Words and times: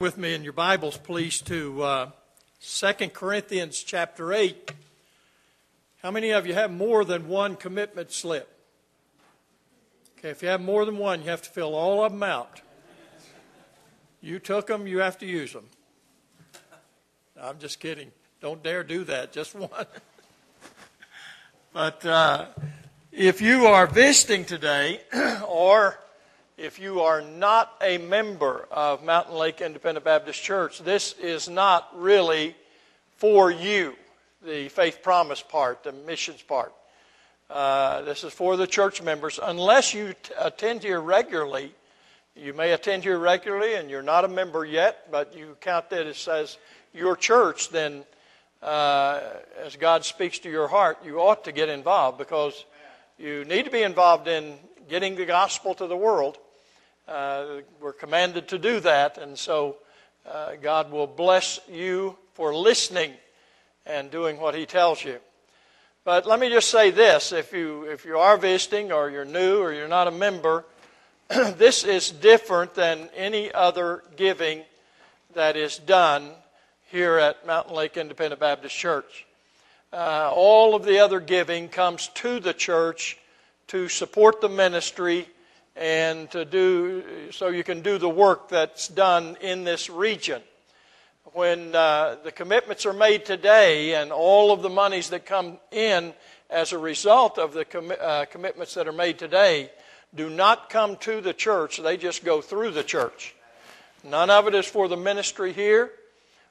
with 0.00 0.16
me 0.16 0.32
in 0.32 0.42
your 0.42 0.54
Bibles, 0.54 0.96
please, 0.96 1.42
to 1.42 1.82
uh, 1.82 2.10
2 2.62 3.08
Corinthians 3.08 3.82
chapter 3.82 4.32
8. 4.32 4.72
How 6.02 6.10
many 6.10 6.30
of 6.30 6.46
you 6.46 6.54
have 6.54 6.72
more 6.72 7.04
than 7.04 7.28
one 7.28 7.54
commitment 7.54 8.10
slip? 8.10 8.48
Okay, 10.16 10.30
if 10.30 10.42
you 10.42 10.48
have 10.48 10.62
more 10.62 10.86
than 10.86 10.96
one, 10.96 11.22
you 11.22 11.28
have 11.28 11.42
to 11.42 11.50
fill 11.50 11.74
all 11.74 12.02
of 12.02 12.12
them 12.12 12.22
out. 12.22 12.62
You 14.22 14.38
took 14.38 14.68
them, 14.68 14.86
you 14.86 15.00
have 15.00 15.18
to 15.18 15.26
use 15.26 15.52
them. 15.52 15.66
I'm 17.38 17.58
just 17.58 17.78
kidding. 17.78 18.10
Don't 18.40 18.62
dare 18.62 18.82
do 18.82 19.04
that, 19.04 19.34
just 19.34 19.54
one. 19.54 19.86
but 21.74 22.06
uh, 22.06 22.46
if 23.12 23.42
you 23.42 23.66
are 23.66 23.86
visiting 23.86 24.46
today, 24.46 25.02
or 25.46 25.98
if 26.60 26.78
you 26.78 27.00
are 27.00 27.22
not 27.22 27.74
a 27.80 27.96
member 27.96 28.68
of 28.70 29.02
Mountain 29.02 29.34
Lake 29.34 29.62
Independent 29.62 30.04
Baptist 30.04 30.42
Church, 30.42 30.78
this 30.80 31.14
is 31.14 31.48
not 31.48 31.88
really 31.96 32.54
for 33.16 33.50
you, 33.50 33.94
the 34.44 34.68
faith 34.68 35.02
promise 35.02 35.40
part, 35.40 35.82
the 35.84 35.92
missions 35.92 36.42
part. 36.42 36.74
Uh, 37.48 38.02
this 38.02 38.24
is 38.24 38.34
for 38.34 38.58
the 38.58 38.66
church 38.66 39.00
members. 39.00 39.40
Unless 39.42 39.94
you 39.94 40.12
t- 40.22 40.34
attend 40.38 40.82
here 40.82 41.00
regularly, 41.00 41.72
you 42.36 42.52
may 42.52 42.72
attend 42.72 43.04
here 43.04 43.18
regularly 43.18 43.76
and 43.76 43.88
you're 43.88 44.02
not 44.02 44.26
a 44.26 44.28
member 44.28 44.62
yet, 44.62 45.10
but 45.10 45.34
you 45.34 45.56
count 45.62 45.88
that 45.88 46.06
as, 46.06 46.28
as 46.28 46.58
your 46.92 47.16
church, 47.16 47.70
then 47.70 48.04
uh, 48.62 49.20
as 49.64 49.76
God 49.76 50.04
speaks 50.04 50.38
to 50.40 50.50
your 50.50 50.68
heart, 50.68 50.98
you 51.06 51.20
ought 51.20 51.44
to 51.44 51.52
get 51.52 51.70
involved 51.70 52.18
because 52.18 52.66
you 53.18 53.46
need 53.46 53.64
to 53.64 53.70
be 53.70 53.82
involved 53.82 54.28
in 54.28 54.58
getting 54.90 55.16
the 55.16 55.24
gospel 55.24 55.74
to 55.74 55.86
the 55.86 55.96
world. 55.96 56.36
Uh, 57.10 57.62
we're 57.80 57.92
commanded 57.92 58.46
to 58.46 58.56
do 58.56 58.78
that, 58.78 59.18
and 59.18 59.36
so 59.36 59.74
uh, 60.30 60.52
God 60.62 60.92
will 60.92 61.08
bless 61.08 61.58
you 61.68 62.16
for 62.34 62.54
listening 62.54 63.12
and 63.84 64.12
doing 64.12 64.38
what 64.38 64.54
He 64.54 64.64
tells 64.64 65.04
you. 65.04 65.18
But 66.04 66.24
let 66.24 66.38
me 66.38 66.48
just 66.50 66.68
say 66.68 66.92
this: 66.92 67.32
if 67.32 67.52
you 67.52 67.82
if 67.82 68.04
you 68.04 68.16
are 68.16 68.36
visiting, 68.36 68.92
or 68.92 69.10
you're 69.10 69.24
new, 69.24 69.58
or 69.58 69.72
you're 69.72 69.88
not 69.88 70.06
a 70.06 70.12
member, 70.12 70.64
this 71.28 71.82
is 71.82 72.12
different 72.12 72.76
than 72.76 73.08
any 73.16 73.52
other 73.52 74.04
giving 74.14 74.62
that 75.34 75.56
is 75.56 75.78
done 75.78 76.30
here 76.92 77.18
at 77.18 77.44
Mountain 77.44 77.74
Lake 77.74 77.96
Independent 77.96 78.38
Baptist 78.38 78.76
Church. 78.76 79.26
Uh, 79.92 80.30
all 80.32 80.76
of 80.76 80.84
the 80.84 81.00
other 81.00 81.18
giving 81.18 81.68
comes 81.68 82.06
to 82.14 82.38
the 82.38 82.54
church 82.54 83.18
to 83.66 83.88
support 83.88 84.40
the 84.40 84.48
ministry 84.48 85.26
and 85.80 86.30
to 86.30 86.44
do 86.44 87.02
so 87.32 87.48
you 87.48 87.64
can 87.64 87.80
do 87.80 87.96
the 87.96 88.08
work 88.08 88.50
that's 88.50 88.86
done 88.86 89.36
in 89.40 89.64
this 89.64 89.88
region. 89.88 90.42
When 91.32 91.74
uh, 91.74 92.16
the 92.22 92.30
commitments 92.30 92.84
are 92.84 92.92
made 92.92 93.24
today 93.24 93.94
and 93.94 94.12
all 94.12 94.52
of 94.52 94.62
the 94.62 94.68
monies 94.68 95.08
that 95.10 95.24
come 95.24 95.58
in 95.72 96.12
as 96.50 96.72
a 96.72 96.78
result 96.78 97.38
of 97.38 97.54
the 97.54 97.64
com- 97.64 97.92
uh, 97.98 98.26
commitments 98.26 98.74
that 98.74 98.88
are 98.88 98.92
made 98.92 99.18
today 99.18 99.70
do 100.14 100.28
not 100.28 100.68
come 100.68 100.96
to 100.96 101.20
the 101.20 101.32
church, 101.32 101.78
they 101.78 101.96
just 101.96 102.24
go 102.24 102.40
through 102.40 102.72
the 102.72 102.82
church. 102.82 103.34
None 104.04 104.28
of 104.28 104.48
it 104.48 104.54
is 104.54 104.66
for 104.66 104.88
the 104.88 104.96
ministry 104.96 105.52
here. 105.52 105.92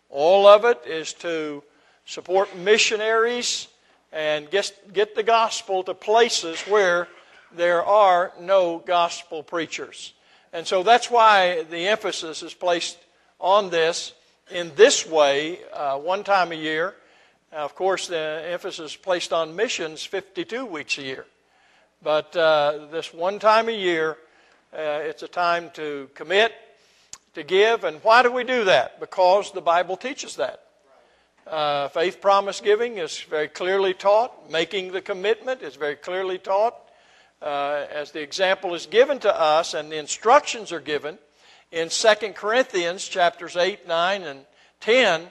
All 0.09 0.47
of 0.47 0.65
it 0.65 0.81
is 0.87 1.13
to 1.15 1.61
support 2.05 2.55
missionaries 2.55 3.67
and 4.11 4.49
get, 4.49 4.71
get 4.91 5.13
the 5.13 5.23
gospel 5.23 5.83
to 5.83 5.93
places 5.93 6.61
where 6.61 7.07
there 7.55 7.83
are 7.83 8.31
no 8.39 8.79
gospel 8.79 9.43
preachers. 9.43 10.13
And 10.53 10.65
so 10.65 10.83
that's 10.83 11.11
why 11.11 11.63
the 11.69 11.87
emphasis 11.87 12.41
is 12.43 12.53
placed 12.53 12.97
on 13.39 13.69
this 13.69 14.13
in 14.51 14.71
this 14.75 15.05
way, 15.05 15.59
uh, 15.73 15.97
one 15.97 16.23
time 16.23 16.51
a 16.51 16.55
year. 16.55 16.95
Now, 17.51 17.65
of 17.65 17.75
course, 17.75 18.07
the 18.07 18.43
emphasis 18.47 18.91
is 18.91 18.97
placed 18.97 19.31
on 19.31 19.55
missions 19.55 20.03
52 20.03 20.65
weeks 20.65 20.97
a 20.97 21.03
year. 21.03 21.25
But 22.01 22.35
uh, 22.35 22.87
this 22.91 23.13
one 23.13 23.39
time 23.39 23.69
a 23.69 23.73
year, 23.73 24.17
uh, 24.73 25.01
it's 25.03 25.23
a 25.23 25.27
time 25.27 25.69
to 25.73 26.09
commit, 26.15 26.53
to 27.35 27.43
give. 27.43 27.83
And 27.83 27.97
why 28.03 28.23
do 28.23 28.31
we 28.31 28.43
do 28.43 28.63
that? 28.65 28.99
Because 28.99 29.51
the 29.51 29.61
Bible 29.61 29.97
teaches 29.97 30.35
that. 30.37 30.63
Uh, 31.45 31.87
faith 31.89 32.21
promise 32.21 32.61
giving 32.61 32.97
is 32.97 33.19
very 33.19 33.47
clearly 33.47 33.93
taught. 33.93 34.51
Making 34.51 34.91
the 34.91 35.01
commitment 35.01 35.61
is 35.61 35.75
very 35.75 35.95
clearly 35.95 36.37
taught 36.37 36.88
uh, 37.41 37.85
as 37.91 38.11
the 38.11 38.21
example 38.21 38.73
is 38.73 38.85
given 38.85 39.19
to 39.19 39.39
us 39.39 39.73
and 39.73 39.91
the 39.91 39.97
instructions 39.97 40.71
are 40.71 40.79
given 40.79 41.17
in 41.71 41.89
2 41.89 42.13
Corinthians 42.33 43.07
chapters 43.07 43.55
8, 43.55 43.87
9, 43.87 44.23
and 44.23 44.39
10, 44.81 45.27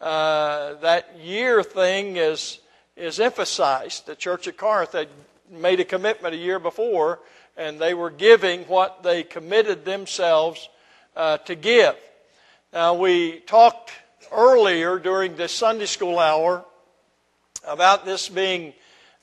uh, 0.00 0.74
that 0.74 1.18
year 1.18 1.62
thing 1.62 2.16
is, 2.16 2.60
is 2.96 3.18
emphasized. 3.18 4.06
The 4.06 4.14
church 4.14 4.46
at 4.46 4.56
Corinth 4.56 4.92
had 4.92 5.08
made 5.50 5.80
a 5.80 5.84
commitment 5.84 6.34
a 6.34 6.38
year 6.38 6.60
before, 6.60 7.18
and 7.56 7.80
they 7.80 7.94
were 7.94 8.10
giving 8.10 8.62
what 8.62 9.02
they 9.02 9.24
committed 9.24 9.84
themselves 9.84 10.68
uh, 11.16 11.38
to 11.38 11.56
give. 11.56 11.96
Now, 12.72 12.94
we 12.94 13.40
talked 13.40 13.90
earlier 14.30 14.98
during 14.98 15.34
the 15.34 15.48
Sunday 15.48 15.86
school 15.86 16.20
hour 16.20 16.64
about 17.66 18.04
this 18.04 18.28
being 18.28 18.74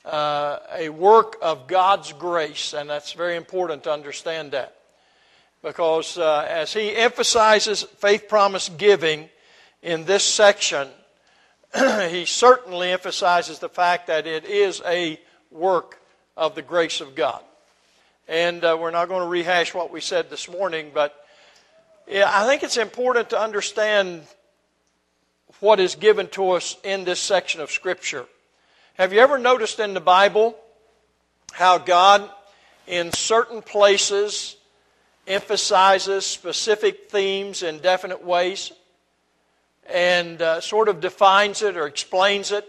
uh, 0.08 0.60
a 0.74 0.88
work 0.88 1.36
of 1.42 1.66
God's 1.66 2.12
grace, 2.12 2.72
and 2.72 2.88
that's 2.88 3.12
very 3.12 3.36
important 3.36 3.84
to 3.84 3.92
understand 3.92 4.52
that. 4.52 4.74
Because 5.62 6.16
uh, 6.16 6.46
as 6.48 6.72
he 6.72 6.96
emphasizes 6.96 7.82
faith 7.82 8.28
promise 8.28 8.68
giving 8.70 9.28
in 9.82 10.04
this 10.04 10.24
section, 10.24 10.88
he 12.08 12.24
certainly 12.24 12.90
emphasizes 12.90 13.58
the 13.58 13.68
fact 13.68 14.06
that 14.06 14.26
it 14.26 14.44
is 14.44 14.80
a 14.86 15.20
work 15.50 16.00
of 16.36 16.54
the 16.54 16.62
grace 16.62 17.00
of 17.00 17.14
God. 17.14 17.42
And 18.28 18.64
uh, 18.64 18.76
we're 18.80 18.90
not 18.90 19.08
going 19.08 19.22
to 19.22 19.28
rehash 19.28 19.74
what 19.74 19.92
we 19.92 20.00
said 20.00 20.30
this 20.30 20.48
morning, 20.48 20.90
but 20.94 21.14
I 22.10 22.46
think 22.46 22.62
it's 22.62 22.76
important 22.76 23.30
to 23.30 23.40
understand 23.40 24.22
what 25.60 25.80
is 25.80 25.94
given 25.94 26.28
to 26.28 26.50
us 26.50 26.76
in 26.82 27.04
this 27.04 27.20
section 27.20 27.60
of 27.60 27.70
Scripture. 27.70 28.26
Have 28.98 29.12
you 29.12 29.20
ever 29.20 29.38
noticed 29.38 29.78
in 29.78 29.94
the 29.94 30.00
Bible 30.00 30.58
how 31.52 31.78
God, 31.78 32.28
in 32.88 33.12
certain 33.12 33.62
places, 33.62 34.56
emphasizes 35.24 36.26
specific 36.26 37.08
themes 37.08 37.62
in 37.62 37.78
definite 37.78 38.24
ways 38.24 38.72
and 39.88 40.42
uh, 40.42 40.60
sort 40.60 40.88
of 40.88 41.00
defines 41.00 41.62
it 41.62 41.76
or 41.76 41.86
explains 41.86 42.50
it? 42.50 42.66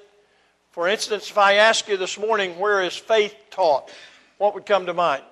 For 0.70 0.88
instance, 0.88 1.32
if 1.32 1.38
I 1.40 1.54
ask 1.54 1.88
you 1.88 1.98
this 1.98 2.20
morning, 2.20 2.60
where 2.60 2.84
is 2.84 2.96
faith 2.96 3.34
taught? 3.50 3.90
What 4.38 4.54
would 4.54 4.68
come 4.68 4.86
to 4.86 4.94
mind? 4.94 5.24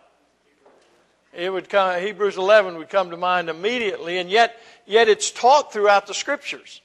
It 1.32 1.54
would 1.54 1.70
come, 1.70 2.02
Hebrews 2.02 2.38
11 2.38 2.76
would 2.76 2.90
come 2.90 3.12
to 3.12 3.18
mind 3.18 3.52
immediately, 3.52 4.18
and 4.18 4.32
yet, 4.32 4.60
yet 4.88 5.10
it's 5.10 5.30
taught 5.30 5.72
throughout 5.72 6.08
the 6.08 6.16
scriptures. 6.16 6.82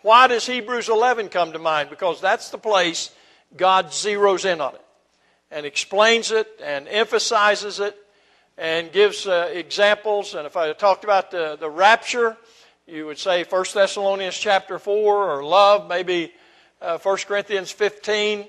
Why 0.00 0.26
does 0.26 0.46
Hebrews 0.46 0.88
11 0.88 1.28
come 1.28 1.52
to 1.52 1.58
mind? 1.58 1.90
Because 1.90 2.18
that's 2.18 2.48
the 2.48 2.56
place 2.56 3.10
God 3.56 3.86
zeroes 3.86 4.44
in 4.44 4.60
on 4.60 4.74
it 4.74 4.84
and 5.50 5.66
explains 5.66 6.30
it 6.30 6.48
and 6.62 6.88
emphasizes 6.88 7.80
it 7.80 7.96
and 8.56 8.92
gives 8.92 9.26
uh, 9.26 9.50
examples. 9.52 10.34
And 10.34 10.46
if 10.46 10.56
I 10.56 10.72
talked 10.72 11.04
about 11.04 11.30
the, 11.30 11.56
the 11.58 11.70
rapture, 11.70 12.36
you 12.86 13.06
would 13.06 13.18
say 13.18 13.44
1 13.44 13.64
Thessalonians 13.74 14.36
chapter 14.36 14.78
4 14.78 15.30
or 15.30 15.44
love, 15.44 15.88
maybe 15.88 16.32
uh, 16.80 16.98
1 16.98 17.16
Corinthians 17.28 17.70
15. 17.70 18.46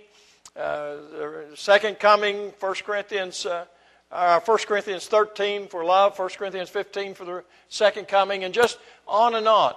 Uh, 0.55 0.95
the 1.11 1.45
second 1.55 1.99
coming, 1.99 2.53
1 2.59 2.73
Corinthians, 2.85 3.45
uh, 3.45 3.65
uh, 4.11 4.39
1 4.39 4.57
Corinthians 4.67 5.07
13 5.07 5.67
for 5.67 5.83
love, 5.83 6.17
1 6.17 6.29
Corinthians 6.29 6.69
15 6.69 7.15
for 7.15 7.25
the 7.25 7.43
second 7.69 8.07
coming, 8.07 8.43
and 8.43 8.53
just 8.53 8.77
on 9.07 9.35
and 9.35 9.47
on. 9.47 9.73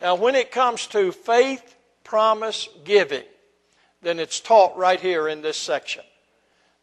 Now, 0.00 0.14
when 0.14 0.34
it 0.34 0.50
comes 0.50 0.86
to 0.88 1.12
faith, 1.12 1.76
promise, 2.04 2.68
giving, 2.84 3.24
then 4.02 4.18
it's 4.18 4.40
taught 4.40 4.76
right 4.76 5.00
here 5.00 5.28
in 5.28 5.42
this 5.42 5.56
section. 5.56 6.02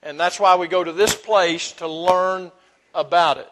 And 0.03 0.19
that's 0.19 0.39
why 0.39 0.55
we 0.55 0.67
go 0.67 0.83
to 0.83 0.91
this 0.91 1.15
place 1.15 1.71
to 1.73 1.87
learn 1.87 2.51
about 2.93 3.37
it. 3.37 3.49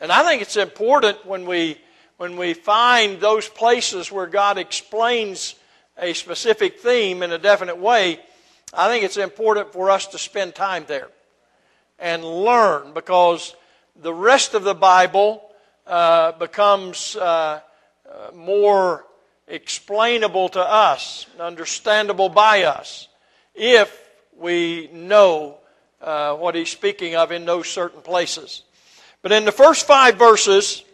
And 0.00 0.12
I 0.12 0.22
think 0.24 0.42
it's 0.42 0.56
important 0.56 1.24
when 1.24 1.46
we, 1.46 1.78
when 2.16 2.36
we 2.36 2.54
find 2.54 3.20
those 3.20 3.48
places 3.48 4.12
where 4.12 4.26
God 4.26 4.58
explains 4.58 5.54
a 5.96 6.12
specific 6.12 6.80
theme 6.80 7.22
in 7.22 7.32
a 7.32 7.38
definite 7.38 7.78
way, 7.78 8.20
I 8.74 8.88
think 8.88 9.04
it's 9.04 9.16
important 9.16 9.72
for 9.72 9.90
us 9.90 10.06
to 10.08 10.18
spend 10.18 10.54
time 10.54 10.84
there 10.86 11.08
and 11.98 12.24
learn 12.24 12.92
because 12.92 13.54
the 13.94 14.12
rest 14.12 14.54
of 14.54 14.64
the 14.64 14.74
Bible 14.74 15.42
uh, 15.86 16.32
becomes 16.32 17.16
uh, 17.16 17.60
uh, 18.10 18.30
more 18.34 19.06
explainable 19.48 20.48
to 20.50 20.60
us, 20.60 21.26
understandable 21.38 22.28
by 22.28 22.64
us, 22.64 23.08
if 23.54 24.02
we 24.36 24.88
know 24.92 25.58
uh, 26.00 26.34
what 26.34 26.54
he's 26.54 26.70
speaking 26.70 27.16
of 27.16 27.32
in 27.32 27.44
those 27.44 27.68
certain 27.68 28.02
places. 28.02 28.62
But 29.22 29.32
in 29.32 29.44
the 29.44 29.52
first 29.52 29.86
five 29.86 30.16
verses 30.16 30.84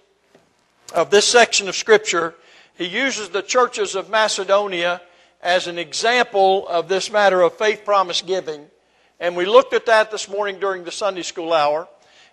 of 0.94 1.10
this 1.10 1.26
section 1.26 1.69
of 1.69 1.76
Scripture, 1.76 2.34
he 2.76 2.87
uses 2.87 3.28
the 3.28 3.43
churches 3.43 3.94
of 3.94 4.10
Macedonia 4.10 5.02
as 5.43 5.66
an 5.66 5.78
example 5.78 6.69
of 6.69 6.88
this 6.88 7.10
matter 7.10 7.43
of 7.43 7.55
faith 7.55 7.84
promise 7.84 8.22
giving. 8.22 8.66
And 9.19 9.37
we 9.37 9.44
looked 9.44 9.75
at 9.75 9.87
that 9.87 10.10
this 10.10 10.28
morning 10.28 10.60
during 10.60 10.84
the 10.84 10.93
Sunday 10.93 11.22
school 11.22 11.52
hour. 11.52 11.88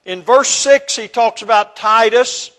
In 0.05 0.21
verse 0.21 0.49
6, 0.49 0.95
he 0.95 1.07
talks 1.07 1.41
about 1.41 1.75
Titus 1.75 2.51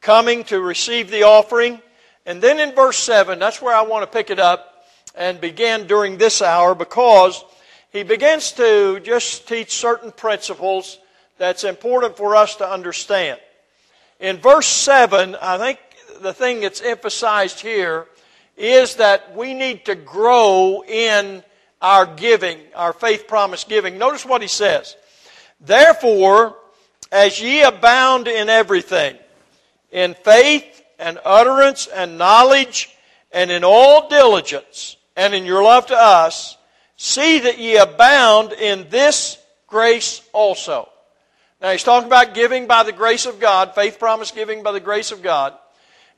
coming 0.00 0.44
to 0.44 0.60
receive 0.60 1.10
the 1.10 1.24
offering. 1.24 1.80
And 2.28 2.42
then 2.42 2.60
in 2.60 2.74
verse 2.74 2.98
7, 2.98 3.38
that's 3.38 3.62
where 3.62 3.74
I 3.74 3.80
want 3.80 4.02
to 4.02 4.06
pick 4.06 4.28
it 4.28 4.38
up 4.38 4.84
and 5.14 5.40
begin 5.40 5.86
during 5.86 6.18
this 6.18 6.42
hour 6.42 6.74
because 6.74 7.42
he 7.90 8.02
begins 8.02 8.52
to 8.52 9.00
just 9.00 9.48
teach 9.48 9.72
certain 9.72 10.12
principles 10.12 10.98
that's 11.38 11.64
important 11.64 12.18
for 12.18 12.36
us 12.36 12.56
to 12.56 12.70
understand. 12.70 13.40
In 14.20 14.36
verse 14.36 14.66
7, 14.66 15.36
I 15.40 15.56
think 15.56 15.78
the 16.20 16.34
thing 16.34 16.60
that's 16.60 16.82
emphasized 16.82 17.60
here 17.60 18.06
is 18.58 18.96
that 18.96 19.34
we 19.34 19.54
need 19.54 19.86
to 19.86 19.94
grow 19.94 20.84
in 20.86 21.42
our 21.80 22.04
giving, 22.04 22.58
our 22.74 22.92
faith 22.92 23.26
promise 23.26 23.64
giving. 23.64 23.96
Notice 23.96 24.26
what 24.26 24.42
he 24.42 24.48
says. 24.48 24.96
Therefore, 25.62 26.58
as 27.10 27.40
ye 27.40 27.62
abound 27.62 28.28
in 28.28 28.50
everything, 28.50 29.16
in 29.90 30.12
faith 30.12 30.77
and 30.98 31.18
utterance 31.24 31.86
and 31.86 32.18
knowledge, 32.18 32.90
and 33.32 33.50
in 33.50 33.64
all 33.64 34.08
diligence, 34.08 34.96
and 35.16 35.34
in 35.34 35.44
your 35.44 35.62
love 35.62 35.86
to 35.86 35.96
us, 35.96 36.56
see 36.96 37.40
that 37.40 37.58
ye 37.58 37.76
abound 37.76 38.52
in 38.52 38.88
this 38.90 39.38
grace 39.66 40.22
also. 40.32 40.88
Now 41.60 41.72
he's 41.72 41.82
talking 41.82 42.06
about 42.06 42.34
giving 42.34 42.66
by 42.66 42.84
the 42.84 42.92
grace 42.92 43.26
of 43.26 43.40
God, 43.40 43.74
faith 43.74 43.98
promise 43.98 44.30
giving 44.30 44.62
by 44.62 44.72
the 44.72 44.80
grace 44.80 45.10
of 45.12 45.22
God. 45.22 45.54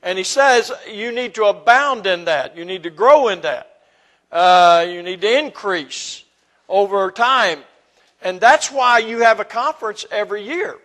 And 0.03 0.17
he 0.17 0.23
says 0.23 0.71
you 0.91 1.11
need 1.11 1.35
to 1.35 1.45
abound 1.45 2.07
in 2.07 2.25
that. 2.25 2.57
You 2.57 2.65
need 2.65 2.83
to 2.83 2.89
grow 2.89 3.27
in 3.27 3.41
that. 3.41 3.67
Uh, 4.31 4.85
you 4.87 5.03
need 5.03 5.21
to 5.21 5.39
increase 5.39 6.23
over 6.69 7.11
time. 7.11 7.59
And 8.21 8.39
that's 8.39 8.71
why 8.71 8.99
you 8.99 9.19
have 9.19 9.39
a 9.39 9.45
conference 9.45 10.05
every 10.11 10.43
year. 10.43 10.77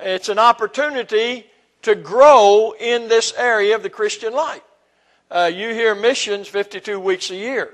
It's 0.00 0.28
an 0.28 0.38
opportunity 0.38 1.46
to 1.82 1.94
grow 1.94 2.74
in 2.78 3.08
this 3.08 3.32
area 3.36 3.74
of 3.74 3.82
the 3.82 3.90
Christian 3.90 4.32
life. 4.32 4.62
Uh, 5.30 5.50
you 5.52 5.70
hear 5.70 5.94
missions 5.94 6.48
52 6.48 7.00
weeks 7.00 7.30
a 7.30 7.36
year. 7.36 7.70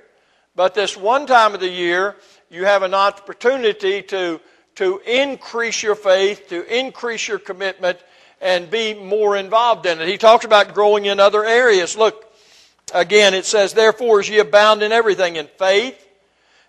But 0.55 0.75
this 0.75 0.97
one 0.97 1.27
time 1.27 1.55
of 1.55 1.61
the 1.61 1.69
year, 1.69 2.17
you 2.51 2.65
have 2.65 2.83
an 2.83 2.95
opportunity 2.95 4.03
to, 4.03 4.41
to 4.77 4.99
increase 5.07 5.83
your 5.83 5.95
faith, 5.95 6.49
to 6.49 6.65
increase 6.77 7.29
your 7.29 7.39
commitment, 7.39 7.99
and 8.41 8.71
be 8.71 8.95
more 8.95 9.37
involved 9.37 9.87
in 9.87 10.01
it. 10.01 10.09
He 10.09 10.19
talks 10.19 10.45
about 10.45 10.75
growing 10.75 11.05
in 11.07 11.21
other 11.21 11.45
areas. 11.45 11.97
Look, 11.97 12.33
again, 12.95 13.35
it 13.35 13.45
says, 13.45 13.73
Therefore, 13.73 14.21
as 14.21 14.29
ye 14.29 14.39
abound 14.39 14.83
in 14.83 14.93
everything, 14.93 15.37
in 15.37 15.47
faith 15.47 16.05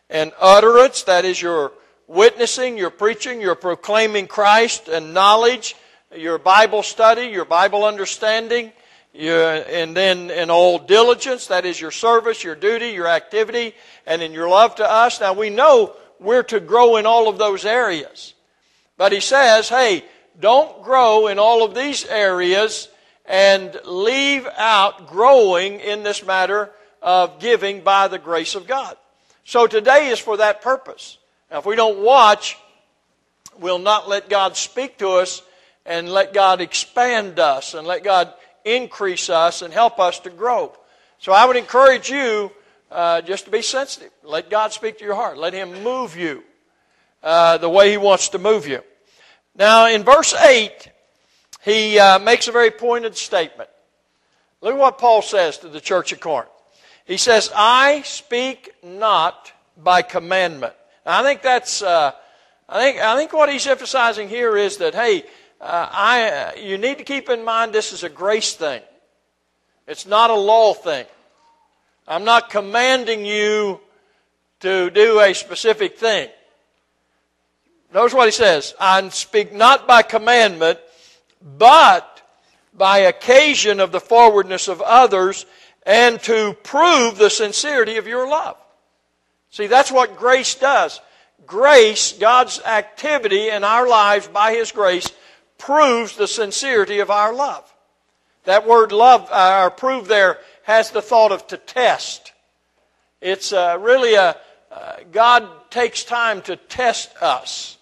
and 0.10 0.32
utterance, 0.40 1.04
that 1.04 1.26
is 1.26 1.42
your 1.42 1.72
witnessing, 2.08 2.78
your 2.78 2.90
preaching, 2.90 3.40
your 3.40 3.56
proclaiming 3.56 4.28
Christ, 4.28 4.88
and 4.88 5.14
knowledge, 5.14 5.76
your 6.16 6.38
Bible 6.38 6.84
study, 6.84 7.28
your 7.28 7.46
Bible 7.46 7.86
understanding, 7.86 8.72
your, 9.14 9.52
and 9.52 9.96
then 9.96 10.32
in 10.32 10.50
all 10.50 10.80
diligence, 10.80 11.48
that 11.48 11.66
is 11.66 11.80
your 11.80 11.92
service, 11.92 12.44
your 12.44 12.56
duty, 12.56 12.90
your 12.90 13.08
activity, 13.08 13.74
and 14.06 14.22
in 14.22 14.32
your 14.32 14.50
love 14.50 14.76
to 14.76 14.90
us. 14.90 15.20
Now 15.20 15.34
we 15.34 15.50
know 15.50 15.96
we're 16.20 16.44
to 16.44 16.60
grow 16.60 16.98
in 16.98 17.06
all 17.06 17.28
of 17.28 17.38
those 17.38 17.66
areas. 17.66 18.34
But 18.98 19.12
he 19.12 19.20
says, 19.20 19.70
hey, 19.70 20.04
don't 20.40 20.84
grow 20.84 21.28
in 21.28 21.40
all 21.40 21.64
of 21.64 21.74
these 21.74 22.06
areas 22.06 22.90
and 23.26 23.80
leave 23.86 24.48
out 24.58 25.08
growing 25.08 25.80
in 25.80 26.04
this 26.04 26.26
matter 26.26 26.72
of 27.02 27.40
giving 27.40 27.82
by 27.82 28.08
the 28.08 28.20
grace 28.20 28.56
of 28.56 28.68
God. 28.68 28.98
So 29.46 29.68
today 29.68 30.10
is 30.10 30.20
for 30.20 30.38
that 30.38 30.62
purpose. 30.62 31.18
Now, 31.50 31.60
if 31.60 31.66
we 31.66 31.76
don't 31.76 32.00
watch, 32.00 32.58
we'll 33.60 33.80
not 33.80 34.10
let 34.10 34.30
God 34.30 34.58
speak 34.58 34.98
to 34.98 35.10
us 35.12 35.42
and 35.90 36.08
let 36.08 36.34
God 36.34 36.62
expand 36.62 37.40
us 37.40 37.74
and 37.74 37.86
let 37.86 38.04
God 38.04 38.32
increase 38.64 39.30
us 39.30 39.64
and 39.64 39.74
help 39.74 40.00
us 40.00 40.20
to 40.20 40.30
grow. 40.30 40.72
So 41.18 41.34
I 41.34 41.46
would 41.46 41.58
encourage 41.58 42.10
you 42.10 42.52
uh, 42.92 43.22
just 43.22 43.46
to 43.46 43.52
be 43.52 43.64
sensitive. 43.64 44.12
Let 44.24 44.52
God 44.52 44.72
speak 44.72 45.00
to 45.00 45.04
your 45.04 45.16
heart. 45.16 45.40
Let 45.40 45.54
Him 45.54 45.84
move 45.84 46.16
you 46.16 46.44
uh, 47.24 47.58
the 47.58 47.68
way 47.68 47.90
He 47.90 47.98
wants 47.98 48.30
to 48.30 48.38
move 48.38 48.68
you. 48.68 48.82
Now, 49.56 49.88
in 49.88 50.04
verse 50.04 50.34
8, 50.34 50.92
he 51.62 52.00
uh, 52.00 52.20
makes 52.20 52.48
a 52.48 52.52
very 52.52 52.72
pointed 52.72 53.18
statement. 53.18 53.70
Look 54.62 54.74
at 54.74 54.80
what 54.80 54.98
Paul 55.00 55.22
says 55.22 55.58
to 55.60 55.70
the 55.70 55.82
church 55.82 56.12
of 56.12 56.20
Corinth. 56.20 56.50
He 57.06 57.18
says, 57.18 57.52
I 57.56 58.04
speak 58.04 58.72
not 58.84 59.52
by 59.76 60.04
commandment. 60.04 60.74
Now, 61.06 61.20
I 61.20 61.24
think 61.24 61.42
that's, 61.42 61.82
uh, 61.82 62.12
I 62.70 62.80
think, 62.80 63.02
I 63.02 63.18
think 63.18 63.34
what 63.34 63.52
he's 63.52 63.66
emphasizing 63.66 64.30
here 64.30 64.56
is 64.56 64.78
that, 64.78 64.94
hey, 64.94 65.24
uh, 65.62 65.90
I, 65.92 66.30
uh, 66.30 66.52
you 66.60 66.78
need 66.78 66.98
to 67.00 67.04
keep 67.04 67.30
in 67.30 67.44
mind 67.44 67.74
this 67.74 67.92
is 67.94 68.04
a 68.04 68.10
grace 68.10 68.54
thing. 68.54 68.82
It's 69.88 70.06
not 70.06 70.30
a 70.30 70.36
law 70.36 70.74
thing. 70.74 71.06
I'm 72.08 72.24
not 72.24 72.50
commanding 72.50 73.26
you 73.26 73.80
to 74.62 74.90
do 74.90 75.20
a 75.20 75.34
specific 75.34 75.98
thing. 75.98 76.30
Notice 77.94 78.14
what 78.14 78.28
he 78.28 78.32
says. 78.32 78.76
I 78.80 79.08
speak 79.10 79.54
not 79.54 79.88
by 79.88 80.02
commandment, 80.04 80.80
but 81.58 82.22
by 82.74 83.00
occasion 83.00 83.80
of 83.80 83.92
the 83.92 84.00
forwardness 84.00 84.68
of 84.68 84.82
others, 84.82 85.46
and 85.86 86.22
to 86.22 86.56
prove 86.64 87.18
the 87.18 87.30
sincerity 87.30 87.98
of 87.98 88.08
your 88.08 88.30
love. 88.30 88.58
See, 89.50 89.68
that's 89.68 89.92
what 89.92 90.18
grace 90.18 90.56
does. 90.56 91.02
Grace, 91.48 92.14
God's 92.14 92.62
activity 92.62 93.50
in 93.50 93.64
our 93.64 93.88
lives 93.88 94.28
by 94.28 94.54
His 94.54 94.72
grace, 94.72 95.12
proves 95.60 96.16
the 96.16 96.28
sincerity 96.28 97.00
of 97.00 97.12
our 97.12 97.32
love. 97.32 97.72
That 98.46 98.66
word 98.66 98.92
love, 98.92 99.30
uh, 99.30 99.62
or 99.66 99.70
prove 99.70 100.08
there, 100.08 100.40
has 100.64 100.90
the 100.90 101.02
thought 101.04 101.32
of 101.32 101.46
to 101.48 101.58
test. 101.58 102.32
It's 103.22 103.54
uh, 103.54 103.78
really 103.80 104.16
a, 104.16 104.36
uh, 104.72 104.96
God 105.12 105.48
takes 105.70 106.04
time 106.04 106.42
to 106.44 106.56
test 106.56 107.12
us. 107.22 107.78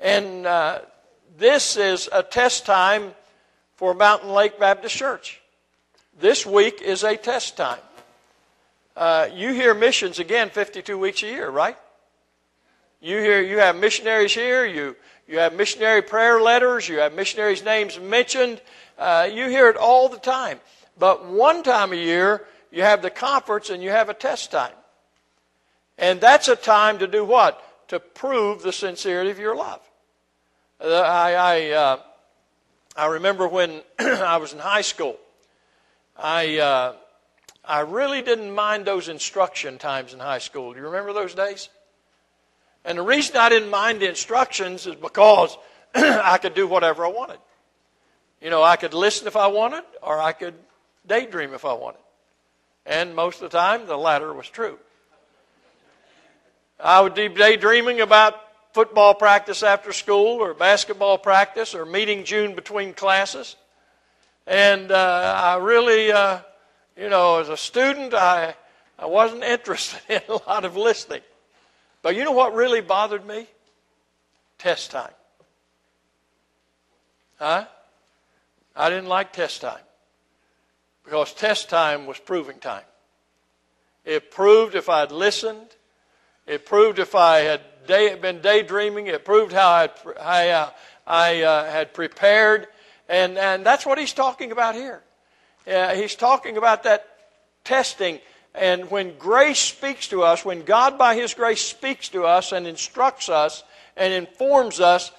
And 0.00 0.46
uh, 0.46 0.80
this 1.38 1.76
is 1.76 2.08
a 2.10 2.22
test 2.22 2.66
time 2.66 3.14
for 3.76 3.94
Mountain 3.94 4.30
Lake 4.30 4.58
Baptist 4.58 4.96
Church. 4.96 5.40
This 6.18 6.46
week 6.46 6.80
is 6.80 7.04
a 7.04 7.16
test 7.16 7.56
time. 7.56 7.80
Uh, 8.96 9.28
you 9.34 9.52
hear 9.52 9.74
missions 9.74 10.18
again 10.18 10.50
52 10.50 10.96
weeks 10.96 11.22
a 11.22 11.26
year, 11.26 11.50
right? 11.50 11.76
You 13.04 13.18
hear 13.18 13.42
you 13.42 13.58
have 13.58 13.76
missionaries 13.76 14.32
here. 14.32 14.64
You 14.64 14.96
you 15.28 15.38
have 15.38 15.52
missionary 15.52 16.00
prayer 16.00 16.40
letters. 16.40 16.88
You 16.88 17.00
have 17.00 17.12
missionaries' 17.12 17.62
names 17.62 18.00
mentioned. 18.00 18.62
Uh, 18.98 19.28
you 19.30 19.50
hear 19.50 19.68
it 19.68 19.76
all 19.76 20.08
the 20.08 20.16
time. 20.16 20.58
But 20.98 21.26
one 21.26 21.62
time 21.62 21.92
a 21.92 21.96
year, 21.96 22.46
you 22.72 22.80
have 22.80 23.02
the 23.02 23.10
conference 23.10 23.68
and 23.68 23.82
you 23.82 23.90
have 23.90 24.08
a 24.08 24.14
test 24.14 24.50
time. 24.50 24.72
And 25.98 26.18
that's 26.18 26.48
a 26.48 26.56
time 26.56 26.98
to 27.00 27.06
do 27.06 27.26
what? 27.26 27.62
To 27.88 28.00
prove 28.00 28.62
the 28.62 28.72
sincerity 28.72 29.30
of 29.30 29.38
your 29.38 29.54
love. 29.54 29.82
Uh, 30.80 30.94
I, 30.94 31.32
I, 31.32 31.70
uh, 31.72 32.00
I 32.96 33.06
remember 33.06 33.46
when 33.46 33.82
I 33.98 34.38
was 34.38 34.54
in 34.54 34.58
high 34.58 34.80
school, 34.80 35.18
I, 36.16 36.56
uh, 36.58 36.94
I 37.66 37.80
really 37.80 38.22
didn't 38.22 38.54
mind 38.54 38.86
those 38.86 39.10
instruction 39.10 39.76
times 39.76 40.14
in 40.14 40.20
high 40.20 40.38
school. 40.38 40.72
Do 40.72 40.78
you 40.78 40.86
remember 40.86 41.12
those 41.12 41.34
days? 41.34 41.68
And 42.84 42.98
the 42.98 43.02
reason 43.02 43.36
I 43.36 43.48
didn't 43.48 43.70
mind 43.70 44.00
the 44.00 44.08
instructions 44.08 44.86
is 44.86 44.94
because 44.94 45.56
I 45.94 46.38
could 46.38 46.54
do 46.54 46.66
whatever 46.66 47.04
I 47.04 47.08
wanted. 47.08 47.38
You 48.40 48.50
know, 48.50 48.62
I 48.62 48.76
could 48.76 48.92
listen 48.92 49.26
if 49.26 49.36
I 49.36 49.46
wanted, 49.46 49.84
or 50.02 50.20
I 50.20 50.32
could 50.32 50.54
daydream 51.06 51.54
if 51.54 51.64
I 51.64 51.72
wanted. 51.72 52.00
And 52.84 53.14
most 53.14 53.40
of 53.40 53.50
the 53.50 53.56
time, 53.56 53.86
the 53.86 53.96
latter 53.96 54.32
was 54.34 54.48
true. 54.48 54.78
I 56.78 57.00
would 57.00 57.14
be 57.14 57.28
daydreaming 57.28 58.00
about 58.00 58.34
football 58.74 59.14
practice 59.14 59.62
after 59.62 59.92
school 59.92 60.42
or 60.42 60.52
basketball 60.52 61.16
practice 61.16 61.74
or 61.74 61.86
meeting 61.86 62.24
June 62.24 62.54
between 62.54 62.92
classes. 62.92 63.56
And 64.46 64.92
uh, 64.92 65.40
I 65.42 65.56
really, 65.56 66.12
uh, 66.12 66.40
you 66.96 67.08
know, 67.08 67.38
as 67.38 67.48
a 67.48 67.56
student, 67.56 68.12
I, 68.12 68.54
I 68.98 69.06
wasn't 69.06 69.42
interested 69.44 70.00
in 70.10 70.22
a 70.28 70.32
lot 70.46 70.64
of 70.64 70.76
listening. 70.76 71.22
But 72.04 72.16
you 72.16 72.24
know 72.24 72.32
what 72.32 72.52
really 72.52 72.82
bothered 72.82 73.24
me? 73.24 73.46
Test 74.58 74.90
time. 74.90 75.14
Huh? 77.38 77.64
I 78.76 78.90
didn't 78.90 79.08
like 79.08 79.32
test 79.32 79.62
time 79.62 79.80
because 81.02 81.32
test 81.32 81.70
time 81.70 82.04
was 82.04 82.18
proving 82.18 82.58
time. 82.58 82.84
It 84.04 84.30
proved 84.30 84.74
if 84.74 84.90
I'd 84.90 85.12
listened, 85.12 85.66
it 86.46 86.66
proved 86.66 86.98
if 86.98 87.14
I 87.14 87.38
had 87.38 87.62
day, 87.86 88.14
been 88.16 88.42
daydreaming. 88.42 89.06
It 89.06 89.24
proved 89.24 89.54
how 89.54 89.70
I, 89.70 89.88
I, 90.20 90.48
uh, 90.50 90.70
I 91.06 91.40
uh, 91.40 91.70
had 91.70 91.94
prepared. 91.94 92.66
And, 93.08 93.38
and 93.38 93.64
that's 93.64 93.86
what 93.86 93.96
he's 93.96 94.12
talking 94.12 94.52
about 94.52 94.74
here. 94.74 95.02
Uh, 95.66 95.94
he's 95.94 96.16
talking 96.16 96.58
about 96.58 96.82
that 96.82 97.08
testing. 97.64 98.20
And 98.54 98.90
when 98.90 99.18
grace 99.18 99.58
speaks 99.58 100.08
to 100.08 100.22
us, 100.22 100.44
when 100.44 100.62
God 100.62 100.96
by 100.96 101.16
His 101.16 101.34
grace 101.34 101.60
speaks 101.60 102.08
to 102.10 102.24
us 102.24 102.52
and 102.52 102.66
instructs 102.66 103.28
us 103.28 103.64
and 103.96 104.12
informs 104.12 104.80
us, 104.80 105.10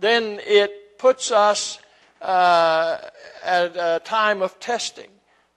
then 0.00 0.40
it 0.46 0.98
puts 0.98 1.30
us 1.30 1.78
uh, 2.22 2.98
at 3.44 3.76
a 3.76 4.00
time 4.04 4.42
of 4.42 4.58
testing. 4.58 5.08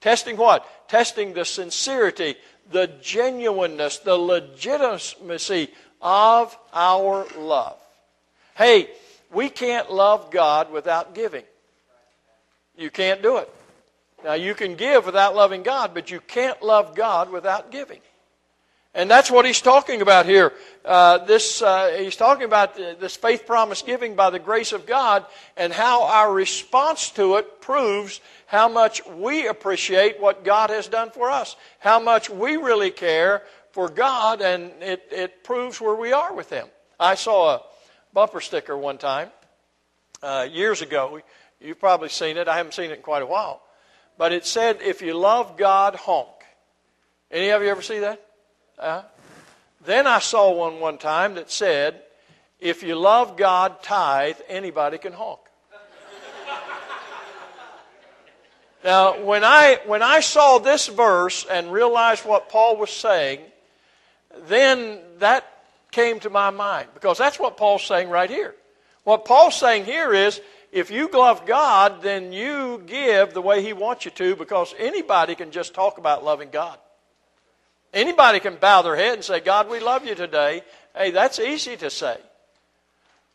Testing 0.02 0.36
what? 0.36 0.68
Testing 0.90 1.34
the 1.34 1.46
sincerity, 1.46 2.36
the 2.72 2.88
genuineness, 3.02 4.00
the 4.00 4.18
legitimacy 4.18 5.70
of 6.02 6.58
our 6.74 7.26
love. 7.38 7.78
Hey, 8.56 8.90
we 9.32 9.50
can't 9.50 9.92
love 9.92 10.32
God 10.32 10.72
without 10.72 11.16
giving. 11.16 11.44
You 12.78 12.90
can't 12.90 13.22
do 13.22 13.38
it. 13.38 13.50
Now, 14.24 14.34
you 14.34 14.54
can 14.54 14.76
give 14.76 15.06
without 15.06 15.36
loving 15.36 15.64
God, 15.64 15.94
but 15.94 16.12
you 16.12 16.20
can't 16.20 16.62
love 16.62 16.96
God 16.96 17.32
without 17.32 17.72
giving. 17.72 18.00
And 18.94 19.10
that's 19.10 19.32
what 19.32 19.46
he's 19.46 19.62
talking 19.62 20.02
about 20.02 20.26
here. 20.26 20.52
Uh, 20.84 21.20
this, 21.20 21.62
uh, 21.62 21.96
he's 21.98 22.18
talking 22.18 22.44
about 22.44 22.76
this 22.76 23.16
faith 23.16 23.46
promise 23.48 23.82
giving 23.82 24.16
by 24.16 24.30
the 24.30 24.40
grace 24.40 24.74
of 24.74 24.86
God 24.86 25.26
and 25.56 25.72
how 25.72 26.04
our 26.04 26.32
response 26.32 27.10
to 27.12 27.38
it 27.38 27.62
proves 27.62 28.20
how 28.48 28.68
much 28.68 29.06
we 29.06 29.48
appreciate 29.48 30.20
what 30.20 30.44
God 30.44 30.72
has 30.72 30.90
done 30.90 31.10
for 31.10 31.32
us, 31.32 31.56
how 31.80 32.02
much 32.02 32.30
we 32.30 32.58
really 32.58 32.92
care 32.92 33.44
for 33.72 33.88
God, 33.88 34.42
and 34.42 34.72
it, 34.82 35.08
it 35.10 35.44
proves 35.46 35.80
where 35.80 35.96
we 35.96 36.12
are 36.12 36.34
with 36.34 36.50
Him. 36.50 36.68
I 37.00 37.16
saw 37.16 37.56
a 37.56 37.62
bumper 38.14 38.42
sticker 38.42 38.78
one 38.78 38.98
time 38.98 39.30
uh, 40.22 40.48
years 40.52 40.82
ago. 40.82 41.22
You've 41.62 41.80
probably 41.80 42.10
seen 42.10 42.36
it. 42.36 42.50
I 42.50 42.58
haven't 42.58 42.74
seen 42.74 42.92
it 42.92 42.98
in 42.98 43.02
quite 43.02 43.22
a 43.22 43.26
while. 43.26 43.62
But 44.22 44.34
it 44.34 44.46
said, 44.46 44.84
if 44.84 45.02
you 45.02 45.16
love 45.16 45.58
God, 45.58 45.96
honk. 45.96 46.28
Any 47.32 47.50
of 47.50 47.64
you 47.64 47.70
ever 47.70 47.82
see 47.82 48.02
that? 48.02 48.24
Uh, 48.78 49.02
then 49.84 50.06
I 50.06 50.20
saw 50.20 50.54
one 50.54 50.80
one 50.80 51.00
time 51.00 51.34
that 51.34 51.50
said, 51.50 52.04
if 52.60 52.84
you 52.84 52.94
love 52.94 53.36
God, 53.36 53.82
tithe, 53.82 54.36
anybody 54.48 55.00
can 55.00 55.12
honk. 55.12 55.40
now, 58.84 59.20
when 59.24 59.44
I, 59.44 59.80
when 59.88 60.04
I 60.04 60.20
saw 60.20 60.60
this 60.60 60.88
verse 60.88 61.44
and 61.50 61.74
realized 61.74 62.24
what 62.24 62.48
Paul 62.48 62.78
was 62.78 62.92
saying, 62.92 63.40
then 64.48 65.00
that 65.18 65.52
came 65.90 66.20
to 66.20 66.30
my 66.30 66.52
mind 66.52 66.90
because 66.94 67.18
that's 67.18 67.40
what 67.40 67.58
Paul's 67.58 67.86
saying 67.86 68.08
right 68.08 68.30
here. 68.30 68.54
What 69.04 69.26
Paul's 69.26 69.56
saying 69.56 69.86
here 69.86 70.14
is 70.14 70.40
if 70.72 70.90
you 70.90 71.10
love 71.10 71.46
God, 71.46 72.02
then 72.02 72.32
you 72.32 72.82
give 72.86 73.34
the 73.34 73.42
way 73.42 73.62
He 73.62 73.74
wants 73.74 74.06
you 74.06 74.12
to 74.12 74.36
because 74.36 74.74
anybody 74.80 75.36
can 75.36 75.52
just 75.52 75.74
talk 75.74 75.98
about 75.98 76.24
loving 76.24 76.50
God. 76.50 76.78
Anybody 77.94 78.40
can 78.40 78.56
bow 78.56 78.82
their 78.82 78.96
head 78.96 79.16
and 79.16 79.24
say, 79.24 79.42
God, 79.42 79.70
we 79.70 79.82
love 79.82 80.06
you 80.06 80.16
today. 80.16 80.64
Hey, 80.96 81.12
that's 81.12 81.40
easy 81.40 81.76
to 81.78 81.90
say. 81.90 82.18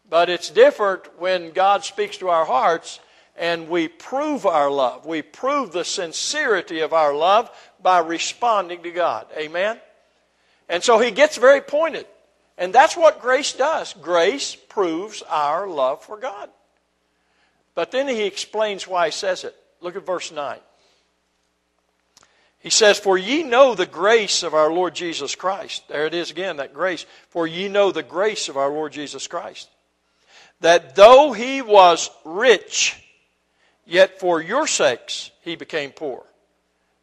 But 0.09 0.31
it's 0.31 0.49
different 0.49 1.21
when 1.21 1.50
God 1.50 1.85
speaks 1.85 2.16
to 2.19 2.31
our 2.31 2.47
hearts 2.47 3.00
and 3.37 3.69
we 3.69 3.88
prove 3.88 4.47
our 4.47 4.71
love. 4.71 5.05
We 5.05 5.21
prove 5.21 5.73
the 5.73 5.85
sincerity 5.85 6.81
of 6.81 6.95
our 6.95 7.14
love 7.14 7.50
by 7.83 7.99
responding 7.99 8.83
to 8.83 8.90
God. 8.90 9.26
Amen? 9.37 9.78
And 10.71 10.83
so 10.83 10.99
he 10.99 11.11
gets 11.11 11.37
very 11.37 11.61
pointed. 11.61 12.07
And 12.57 12.73
that's 12.73 12.97
what 12.97 13.21
grace 13.21 13.52
does. 13.52 13.93
Grace 13.95 14.55
proves 14.55 15.23
our 15.28 15.69
love 15.69 16.02
for 16.02 16.16
God. 16.16 16.49
But 17.76 17.92
then 17.92 18.09
he 18.09 18.25
explains 18.25 18.88
why 18.88 19.06
he 19.06 19.12
says 19.12 19.45
it. 19.45 19.54
Look 19.80 19.95
at 19.95 20.06
verse 20.06 20.33
9. 20.33 20.59
He 22.59 22.71
says, 22.71 22.99
For 22.99 23.16
ye 23.16 23.45
know 23.45 23.75
the 23.75 23.87
grace 23.87 24.42
of 24.42 24.54
our 24.54 24.73
Lord 24.73 24.95
Jesus 24.95 25.37
Christ. 25.37 25.87
There 25.87 26.06
it 26.06 26.14
is 26.14 26.30
again, 26.30 26.56
that 26.56 26.75
grace. 26.75 27.04
For 27.28 27.47
ye 27.47 27.68
know 27.68 27.92
the 27.92 28.02
grace 28.02 28.49
of 28.49 28.56
our 28.56 28.71
Lord 28.71 28.92
Jesus 28.92 29.28
Christ. 29.28 29.68
That 30.61 30.97
though 30.97 31.33
he 31.33 31.61
was 31.61 32.11
rich, 32.25 32.97
yet 33.85 34.18
for 34.18 34.40
your 34.40 34.66
sakes 34.66 35.30
he 35.42 35.54
became 35.54 35.90
poor. 35.90 36.25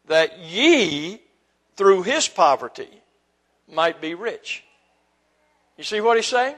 That 0.08 0.40
ye, 0.40 1.22
through 1.76 2.02
his 2.02 2.26
poverty, 2.26 2.90
might 3.72 4.00
be 4.00 4.14
rich. 4.14 4.64
You 5.78 5.84
see 5.84 6.00
what 6.00 6.16
he's 6.16 6.26
saying? 6.26 6.56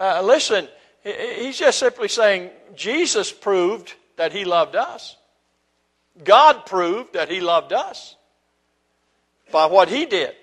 Uh, 0.00 0.22
listen, 0.22 0.66
he's 1.02 1.58
just 1.58 1.78
simply 1.78 2.08
saying 2.08 2.50
Jesus 2.74 3.32
proved 3.32 3.94
that 4.16 4.32
he 4.32 4.44
loved 4.44 4.76
us. 4.76 5.16
God 6.24 6.66
proved 6.66 7.14
that 7.14 7.30
He 7.30 7.40
loved 7.40 7.72
us 7.72 8.16
by 9.52 9.66
what 9.66 9.88
He 9.88 10.06
did. 10.06 10.34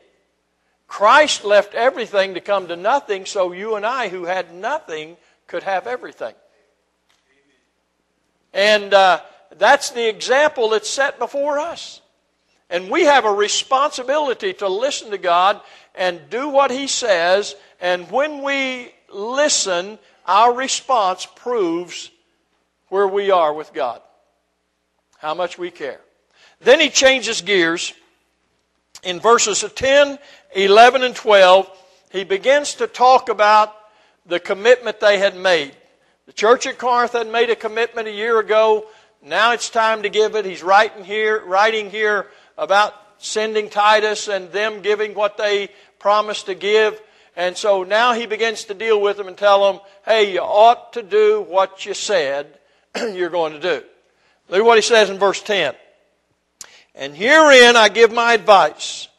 Christ 0.87 1.43
left 1.43 1.73
everything 1.73 2.35
to 2.35 2.41
come 2.41 2.67
to 2.67 2.75
nothing 2.75 3.25
so 3.25 3.51
you 3.51 3.75
and 3.75 3.85
I, 3.85 4.09
who 4.09 4.25
had 4.25 4.53
nothing, 4.53 5.17
could 5.47 5.63
have 5.63 5.87
everything. 5.87 6.33
And 8.53 8.93
uh, 8.93 9.21
that's 9.57 9.91
the 9.91 10.07
example 10.07 10.69
that's 10.69 10.89
set 10.89 11.19
before 11.19 11.59
us. 11.59 12.01
And 12.69 12.89
we 12.89 13.03
have 13.03 13.25
a 13.25 13.31
responsibility 13.31 14.53
to 14.53 14.69
listen 14.69 15.11
to 15.11 15.17
God 15.17 15.59
and 15.93 16.21
do 16.29 16.49
what 16.49 16.71
He 16.71 16.87
says. 16.87 17.55
And 17.81 18.09
when 18.09 18.43
we 18.43 18.93
listen, 19.09 19.99
our 20.27 20.53
response 20.53 21.27
proves 21.35 22.11
where 22.89 23.07
we 23.07 23.31
are 23.31 23.53
with 23.53 23.73
God 23.73 24.01
how 25.25 25.33
much 25.33 25.57
we 25.57 25.71
care. 25.71 26.01
Then 26.61 26.79
he 26.79 26.89
changes 26.89 27.41
gears. 27.41 27.93
In 29.03 29.19
verses 29.19 29.65
10, 29.75 30.19
11, 30.55 31.03
and 31.03 31.15
12, 31.15 31.69
he 32.11 32.23
begins 32.23 32.75
to 32.75 32.87
talk 32.87 33.29
about 33.29 33.75
the 34.25 34.39
commitment 34.39 34.99
they 34.99 35.17
had 35.17 35.35
made. 35.35 35.75
The 36.27 36.33
church 36.33 36.67
at 36.67 36.77
Corinth 36.77 37.13
had 37.13 37.27
made 37.27 37.49
a 37.49 37.55
commitment 37.55 38.07
a 38.07 38.11
year 38.11 38.39
ago. 38.39 38.85
Now 39.23 39.53
it's 39.53 39.69
time 39.69 40.03
to 40.03 40.09
give 40.09 40.35
it. 40.35 40.45
He's 40.45 40.63
writing 40.63 41.03
here, 41.03 41.43
writing 41.45 41.89
here 41.89 42.27
about 42.57 42.93
sending 43.17 43.69
Titus 43.69 44.27
and 44.27 44.51
them 44.51 44.81
giving 44.81 45.13
what 45.13 45.37
they 45.37 45.69
promised 45.99 46.45
to 46.47 46.55
give. 46.55 46.99
And 47.35 47.57
so 47.57 47.83
now 47.83 48.13
he 48.13 48.25
begins 48.25 48.65
to 48.65 48.73
deal 48.73 49.01
with 49.01 49.17
them 49.17 49.27
and 49.27 49.37
tell 49.37 49.71
them, 49.71 49.81
hey, 50.05 50.33
you 50.33 50.39
ought 50.39 50.93
to 50.93 51.03
do 51.03 51.41
what 51.41 51.85
you 51.85 51.93
said 51.93 52.59
you're 53.13 53.29
going 53.29 53.53
to 53.53 53.59
do. 53.59 53.83
Look 54.49 54.59
at 54.59 54.65
what 54.65 54.77
he 54.77 54.81
says 54.81 55.09
in 55.09 55.17
verse 55.17 55.41
10. 55.41 55.75
And 56.93 57.15
herein 57.15 57.75
I 57.75 57.89
give 57.89 58.13
my 58.13 58.33
advice, 58.33 59.09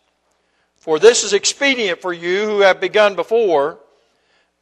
for 0.77 0.99
this 0.99 1.25
is 1.25 1.35
expedient 1.35 2.01
for 2.01 2.13
you 2.13 2.47
who 2.47 2.61
have 2.61 2.81
begun 2.81 3.17
before, 3.17 3.79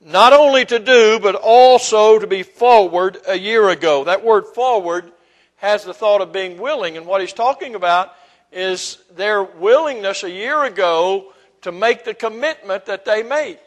not 0.05 0.33
only 0.33 0.65
to 0.65 0.79
do, 0.79 1.21
but 1.23 1.37
also 1.37 2.19
to 2.19 2.27
be 2.27 2.43
forward 2.43 3.19
a 3.29 3.39
year 3.39 3.69
ago. 3.69 4.05
That 4.05 4.25
word 4.25 4.47
forward 4.47 5.13
has 5.57 5.85
the 5.85 5.95
thought 5.95 6.21
of 6.21 6.33
being 6.33 6.59
willing, 6.59 6.97
and 6.97 7.07
what 7.07 7.21
he's 7.21 7.33
talking 7.33 7.75
about 7.75 8.13
is 8.51 8.99
their 9.15 9.43
willingness 9.43 10.25
a 10.25 10.31
year 10.31 10.65
ago 10.65 11.33
to 11.65 11.73
make 11.73 12.05
the 12.05 12.15
commitment 12.15 12.87
that 12.87 13.05
they 13.05 13.23
made. 13.23 13.59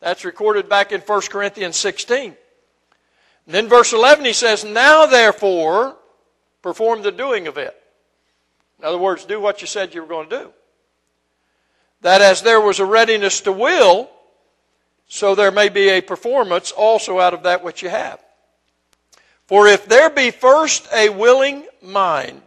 That's 0.00 0.24
recorded 0.24 0.68
back 0.68 0.92
in 0.92 1.00
1 1.00 1.20
Corinthians 1.22 1.76
16. 1.76 2.36
And 3.46 3.54
then 3.54 3.68
verse 3.68 3.92
11 3.92 4.24
he 4.24 4.34
says, 4.34 4.64
Now 4.64 5.06
therefore, 5.06 5.96
perform 6.62 7.02
the 7.02 7.10
doing 7.10 7.46
of 7.46 7.56
it. 7.56 7.74
In 8.78 8.84
other 8.84 8.98
words, 8.98 9.24
do 9.24 9.40
what 9.40 9.62
you 9.62 9.66
said 9.66 9.94
you 9.94 10.02
were 10.02 10.08
going 10.08 10.28
to 10.28 10.38
do. 10.38 10.52
That 12.02 12.20
as 12.20 12.42
there 12.42 12.60
was 12.60 12.80
a 12.80 12.84
readiness 12.84 13.40
to 13.42 13.52
will, 13.52 14.10
so 15.08 15.34
there 15.34 15.50
may 15.50 15.70
be 15.70 15.88
a 15.88 16.02
performance 16.02 16.70
also 16.70 17.18
out 17.18 17.32
of 17.32 17.44
that 17.44 17.64
which 17.64 17.82
you 17.82 17.88
have. 17.88 18.20
For 19.46 19.66
if 19.66 19.86
there 19.86 20.10
be 20.10 20.30
first 20.30 20.86
a 20.92 21.08
willing 21.08 21.66
mind, 21.80 22.42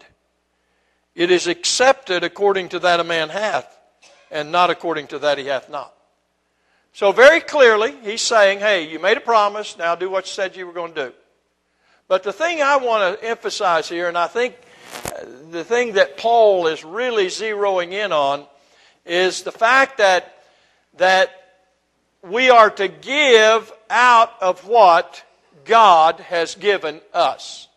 it 1.15 1.31
is 1.31 1.47
accepted 1.47 2.23
according 2.23 2.69
to 2.69 2.79
that 2.79 2.99
a 2.99 3.03
man 3.03 3.29
hath, 3.29 3.78
and 4.31 4.51
not 4.51 4.69
according 4.69 5.07
to 5.07 5.19
that 5.19 5.37
he 5.37 5.45
hath 5.45 5.69
not. 5.69 5.93
So, 6.93 7.11
very 7.11 7.39
clearly, 7.39 7.95
he's 8.03 8.21
saying, 8.21 8.59
hey, 8.59 8.87
you 8.87 8.99
made 8.99 9.17
a 9.17 9.21
promise, 9.21 9.77
now 9.77 9.95
do 9.95 10.09
what 10.09 10.25
you 10.25 10.31
said 10.31 10.55
you 10.55 10.65
were 10.65 10.73
going 10.73 10.93
to 10.93 11.09
do. 11.09 11.13
But 12.07 12.23
the 12.23 12.33
thing 12.33 12.61
I 12.61 12.77
want 12.77 13.19
to 13.19 13.27
emphasize 13.27 13.87
here, 13.87 14.07
and 14.07 14.17
I 14.17 14.27
think 14.27 14.55
uh, 15.05 15.25
the 15.51 15.63
thing 15.63 15.93
that 15.93 16.17
Paul 16.17 16.67
is 16.67 16.83
really 16.83 17.27
zeroing 17.27 17.91
in 17.91 18.11
on, 18.11 18.45
is 19.05 19.43
the 19.43 19.51
fact 19.51 19.99
that, 19.99 20.43
that 20.97 21.29
we 22.23 22.49
are 22.49 22.71
to 22.71 22.87
give 22.87 23.71
out 23.89 24.33
of 24.41 24.67
what 24.67 25.23
God 25.65 26.19
has 26.19 26.55
given 26.55 26.99
us. 27.13 27.67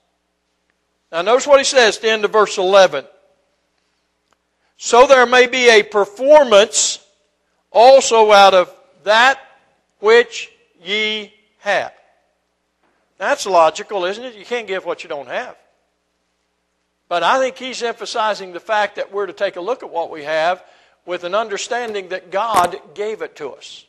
Now, 1.12 1.20
notice 1.20 1.46
what 1.46 1.58
he 1.58 1.64
says 1.64 1.96
at 1.96 2.02
the 2.02 2.10
end 2.10 2.24
of 2.24 2.32
verse 2.32 2.56
11. 2.56 3.04
So 4.84 5.06
there 5.06 5.26
may 5.26 5.46
be 5.46 5.68
a 5.68 5.84
performance 5.84 6.98
also 7.70 8.32
out 8.32 8.52
of 8.52 8.74
that 9.04 9.38
which 10.00 10.50
ye 10.82 11.32
have. 11.58 11.92
That's 13.16 13.46
logical, 13.46 14.04
isn't 14.06 14.24
it? 14.24 14.34
You 14.34 14.44
can't 14.44 14.66
give 14.66 14.84
what 14.84 15.04
you 15.04 15.08
don't 15.08 15.28
have. 15.28 15.56
But 17.08 17.22
I 17.22 17.38
think 17.38 17.58
he's 17.58 17.80
emphasizing 17.80 18.52
the 18.52 18.58
fact 18.58 18.96
that 18.96 19.12
we're 19.12 19.26
to 19.26 19.32
take 19.32 19.54
a 19.54 19.60
look 19.60 19.84
at 19.84 19.90
what 19.90 20.10
we 20.10 20.24
have 20.24 20.64
with 21.06 21.22
an 21.22 21.36
understanding 21.36 22.08
that 22.08 22.32
God 22.32 22.76
gave 22.92 23.22
it 23.22 23.36
to 23.36 23.52
us. 23.52 23.86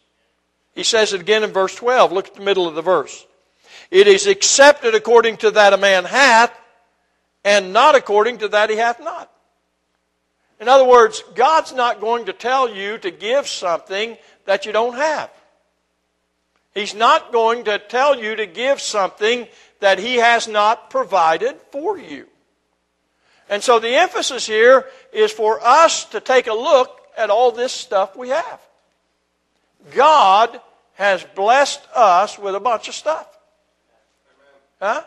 He 0.76 0.84
says 0.84 1.12
it 1.12 1.22
again 1.22 1.44
in 1.44 1.50
verse 1.50 1.74
12. 1.74 2.12
Look 2.12 2.28
at 2.28 2.36
the 2.36 2.44
middle 2.44 2.68
of 2.68 2.76
the 2.76 2.84
verse. 2.84 3.26
It 3.90 4.08
is 4.08 4.28
accepted 4.28 4.94
according 4.94 5.38
to 5.38 5.50
that 5.50 5.74
a 5.74 5.78
man 5.78 6.06
hath, 6.06 6.56
and 7.44 7.74
not 7.74 7.96
according 7.96 8.38
to 8.38 8.48
that 8.50 8.70
he 8.70 8.76
hath 8.76 9.00
not. 9.00 9.32
In 10.64 10.70
other 10.70 10.86
words, 10.86 11.22
God's 11.36 11.74
not 11.74 12.00
going 12.00 12.28
to 12.28 12.32
tell 12.32 12.74
you 12.74 12.98
to 13.00 13.12
give 13.12 13.50
something 13.50 14.16
that 14.46 14.66
you 14.66 14.72
don't 14.72 14.96
have. 14.96 15.30
He's 16.74 16.96
not 16.96 17.34
going 17.34 17.66
to 17.66 17.80
tell 17.80 18.18
you 18.18 18.38
to 18.38 18.46
give 18.46 18.80
something 18.80 19.46
that 19.82 20.00
He 20.00 20.16
has 20.16 20.48
not 20.48 20.90
provided 20.90 21.58
for 21.74 21.98
you. 21.98 22.28
And 23.50 23.62
so 23.62 23.78
the 23.80 23.94
emphasis 23.94 24.48
here 24.48 24.86
is 25.12 25.34
for 25.34 25.60
us 25.62 26.06
to 26.06 26.22
take 26.22 26.48
a 26.48 26.54
look 26.54 26.98
at 27.18 27.30
all 27.30 27.52
this 27.52 27.74
stuff 27.74 28.16
we 28.16 28.30
have. 28.30 28.62
God 29.94 30.62
has 30.94 31.26
blessed 31.36 31.86
us 31.94 32.40
with 32.40 32.56
a 32.56 32.62
bunch 32.62 32.88
of 32.88 32.94
stuff. 32.94 33.28
Huh? 34.80 35.04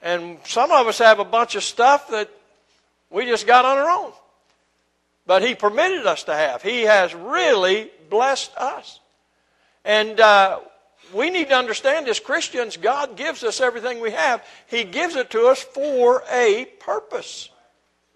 And 0.00 0.38
some 0.44 0.70
of 0.70 0.86
us 0.86 0.98
have 0.98 1.18
a 1.18 1.24
bunch 1.24 1.56
of 1.56 1.64
stuff 1.64 2.10
that 2.10 2.30
we 3.10 3.26
just 3.26 3.48
got 3.48 3.64
on 3.64 3.78
our 3.78 3.90
own. 3.90 4.12
But 5.26 5.42
He 5.42 5.54
permitted 5.54 6.06
us 6.06 6.24
to 6.24 6.34
have. 6.34 6.62
He 6.62 6.82
has 6.82 7.14
really 7.14 7.90
blessed 8.10 8.54
us. 8.56 9.00
And 9.84 10.18
uh, 10.20 10.60
we 11.12 11.30
need 11.30 11.48
to 11.48 11.54
understand 11.54 12.08
as 12.08 12.20
Christians, 12.20 12.76
God 12.76 13.16
gives 13.16 13.44
us 13.44 13.60
everything 13.60 14.00
we 14.00 14.12
have. 14.12 14.44
He 14.66 14.84
gives 14.84 15.16
it 15.16 15.30
to 15.30 15.46
us 15.46 15.62
for 15.62 16.22
a 16.30 16.66
purpose. 16.80 17.48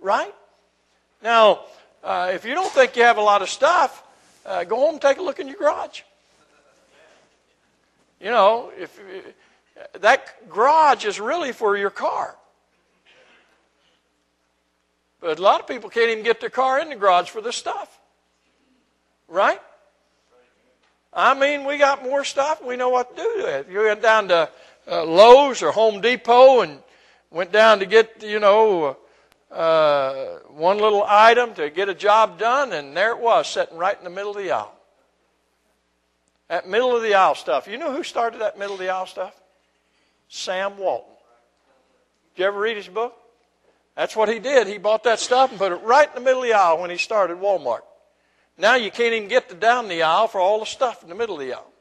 Right? 0.01 0.35
Now, 1.23 1.61
uh, 2.05 2.31
if 2.35 2.45
you 2.45 2.55
don't 2.55 2.71
think 2.71 2.97
you 2.97 3.03
have 3.03 3.19
a 3.19 3.23
lot 3.23 3.43
of 3.43 3.49
stuff, 3.49 4.03
uh, 4.47 4.65
go 4.65 4.77
home 4.77 4.95
and 4.95 5.03
take 5.03 5.19
a 5.19 5.23
look 5.23 5.41
in 5.41 5.49
your 5.49 5.57
garage. 5.57 6.03
You 8.21 8.31
know, 8.31 8.73
if 8.77 8.99
that 10.01 10.49
garage 10.49 11.05
is 11.05 11.21
really 11.21 11.53
for 11.53 11.77
your 11.77 11.91
car. 11.91 12.35
But 15.21 15.39
a 15.39 15.43
lot 15.43 15.61
of 15.61 15.67
people 15.67 15.91
can't 15.91 16.11
even 16.11 16.25
get 16.25 16.41
their 16.41 16.51
car 16.51 16.81
in 16.81 16.91
the 16.91 16.97
garage 16.97 17.29
for 17.29 17.41
this 17.41 17.57
stuff. 17.57 17.99
Right? 19.27 19.61
I 21.13 21.35
mean, 21.39 21.65
we 21.65 21.79
got 21.79 22.03
more 22.03 22.25
stuff. 22.25 22.63
We 22.63 22.77
know 22.77 22.91
what 22.91 23.17
to 23.17 23.23
do 23.23 23.43
to 23.43 23.59
it. 23.59 23.69
You 23.71 23.81
went 23.81 24.03
down 24.03 24.29
to 24.29 24.49
uh, 24.91 25.05
Lowe's 25.05 25.63
or 25.63 25.73
Home 25.73 26.01
Depot 26.01 26.61
and 26.61 26.79
went 27.31 27.53
down 27.53 27.81
to 27.81 27.87
get, 27.87 28.23
you 28.23 28.39
know, 28.39 28.97
uh, 29.51 30.39
one 30.49 30.79
little 30.79 31.05
item 31.07 31.55
to 31.55 31.71
get 31.71 31.89
a 31.89 31.95
job 31.95 32.39
done, 32.39 32.73
and 32.73 32.97
there 32.97 33.11
it 33.13 33.19
was, 33.19 33.49
sitting 33.49 33.77
right 33.77 33.97
in 33.99 34.05
the 34.05 34.11
middle 34.11 34.31
of 34.31 34.37
the 34.37 34.51
aisle. 34.51 34.75
That 36.49 36.69
middle 36.69 36.95
of 36.95 37.03
the 37.03 37.15
aisle 37.15 37.35
stuff. 37.35 37.67
You 37.67 37.77
know 37.77 37.93
who 37.93 38.03
started 38.03 38.41
that 38.41 38.59
middle 38.59 38.75
of 38.75 38.81
the 38.81 38.89
aisle 38.89 39.07
stuff? 39.07 39.35
Sam 40.29 40.79
Walton. 40.79 41.13
Did 42.35 42.43
you 42.43 42.47
ever 42.47 42.61
read 42.61 42.77
his 42.77 42.89
book? 42.89 43.15
That's 43.99 44.15
what 44.15 44.29
he 44.29 44.39
did. 44.39 44.69
He 44.69 44.79
bought 44.79 45.03
that 45.03 45.19
stuff 45.19 45.51
and 45.51 45.59
put 45.59 45.73
it 45.73 45.83
right 45.83 46.09
in 46.09 46.15
the 46.15 46.21
middle 46.21 46.43
of 46.43 46.49
the 46.49 46.53
aisle 46.53 46.79
when 46.81 46.89
he 46.89 46.99
started 46.99 47.39
Walmart. 47.39 47.81
Now 48.57 48.77
you 48.77 48.93
can't 48.93 49.13
even 49.13 49.29
get 49.29 49.49
to 49.49 49.57
down 49.57 49.89
the 49.89 50.05
aisle 50.05 50.29
for 50.29 50.41
all 50.41 50.61
the 50.61 50.67
stuff 50.67 51.03
in 51.03 51.09
the 51.09 51.17
middle 51.17 51.35
of 51.35 51.41
the 51.41 51.55
aisle. 51.55 51.73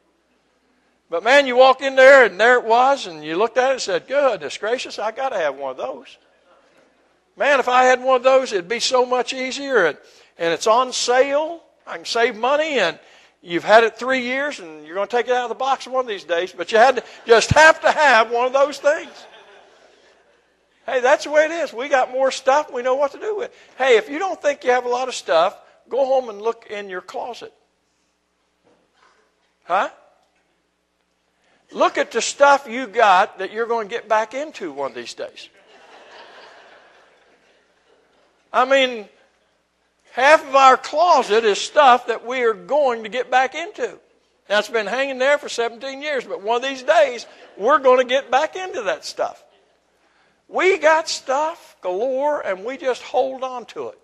But 1.11 1.23
man, 1.23 1.45
you 1.45 1.55
walk 1.55 1.83
in 1.83 1.95
there 1.95 2.25
and 2.25 2.39
there 2.39 2.57
it 2.57 2.65
was, 2.65 3.05
and 3.05 3.23
you 3.23 3.37
looked 3.37 3.59
at 3.59 3.69
it 3.69 3.73
and 3.73 3.81
said, 3.81 4.07
Goodness 4.07 4.57
gracious, 4.57 4.97
I 4.97 5.11
got 5.11 5.29
to 5.29 5.37
have 5.37 5.57
one 5.57 5.69
of 5.69 5.77
those. 5.77 6.17
Man, 7.37 7.59
if 7.59 7.69
I 7.69 7.83
had 7.83 8.01
one 8.01 8.15
of 8.15 8.23
those, 8.23 8.51
it'd 8.51 8.67
be 8.67 8.79
so 8.79 9.05
much 9.05 9.31
easier. 9.31 9.85
And, 9.85 9.97
and 10.39 10.51
it's 10.51 10.65
on 10.65 10.93
sale. 10.93 11.61
I 11.85 11.97
can 11.97 12.05
save 12.05 12.35
money, 12.35 12.79
and 12.79 12.97
you've 13.43 13.63
had 13.63 13.83
it 13.83 13.95
three 13.95 14.23
years, 14.23 14.59
and 14.59 14.83
you're 14.87 14.95
going 14.95 15.07
to 15.07 15.15
take 15.15 15.27
it 15.27 15.33
out 15.33 15.43
of 15.43 15.49
the 15.49 15.55
box 15.55 15.85
one 15.85 16.03
of 16.03 16.07
these 16.07 16.23
days. 16.23 16.51
But 16.51 16.71
you 16.71 16.79
had 16.79 16.95
to, 16.95 17.03
just 17.27 17.51
have 17.51 17.79
to 17.81 17.91
have 17.91 18.31
one 18.31 18.47
of 18.47 18.53
those 18.53 18.79
things. 18.79 19.11
Hey, 20.87 21.01
that's 21.01 21.25
the 21.25 21.31
way 21.31 21.43
it 21.43 21.51
is. 21.51 21.73
We 21.73 21.89
got 21.89 22.11
more 22.11 22.31
stuff. 22.31 22.71
We 22.71 22.81
know 22.81 22.95
what 22.95 23.11
to 23.11 23.19
do 23.19 23.35
with. 23.35 23.53
Hey, 23.77 23.97
if 23.97 24.09
you 24.09 24.19
don't 24.19 24.41
think 24.41 24.63
you 24.63 24.71
have 24.71 24.85
a 24.85 24.89
lot 24.89 25.09
of 25.09 25.15
stuff, 25.15 25.59
go 25.89 26.05
home 26.05 26.29
and 26.29 26.41
look 26.41 26.67
in 26.69 26.89
your 26.89 27.01
closet. 27.01 27.53
Huh? 29.65 29.89
Look 31.73 31.97
at 31.97 32.11
the 32.11 32.21
stuff 32.21 32.67
you 32.69 32.87
got 32.87 33.39
that 33.39 33.51
you're 33.51 33.65
going 33.65 33.89
to 33.89 33.93
get 33.93 34.07
back 34.07 34.33
into 34.33 34.71
one 34.71 34.91
of 34.91 34.95
these 34.95 35.13
days. 35.13 35.49
I 38.53 38.63
mean, 38.63 39.09
half 40.13 40.47
of 40.47 40.55
our 40.55 40.77
closet 40.77 41.43
is 41.43 41.59
stuff 41.59 42.07
that 42.07 42.25
we 42.25 42.43
are 42.43 42.53
going 42.53 43.03
to 43.03 43.09
get 43.09 43.29
back 43.29 43.55
into. 43.55 43.99
Now, 44.49 44.59
it's 44.59 44.69
been 44.69 44.87
hanging 44.87 45.17
there 45.17 45.37
for 45.37 45.49
17 45.49 46.01
years, 46.01 46.23
but 46.23 46.41
one 46.41 46.55
of 46.55 46.63
these 46.63 46.81
days, 46.81 47.25
we're 47.57 47.79
going 47.79 47.97
to 47.97 48.05
get 48.05 48.31
back 48.31 48.55
into 48.55 48.83
that 48.83 49.03
stuff. 49.03 49.43
We 50.47 50.77
got 50.77 51.09
stuff 51.09 51.75
galore, 51.81 52.41
and 52.41 52.63
we 52.63 52.77
just 52.77 53.01
hold 53.01 53.43
on 53.43 53.65
to 53.67 53.89
it. 53.89 53.99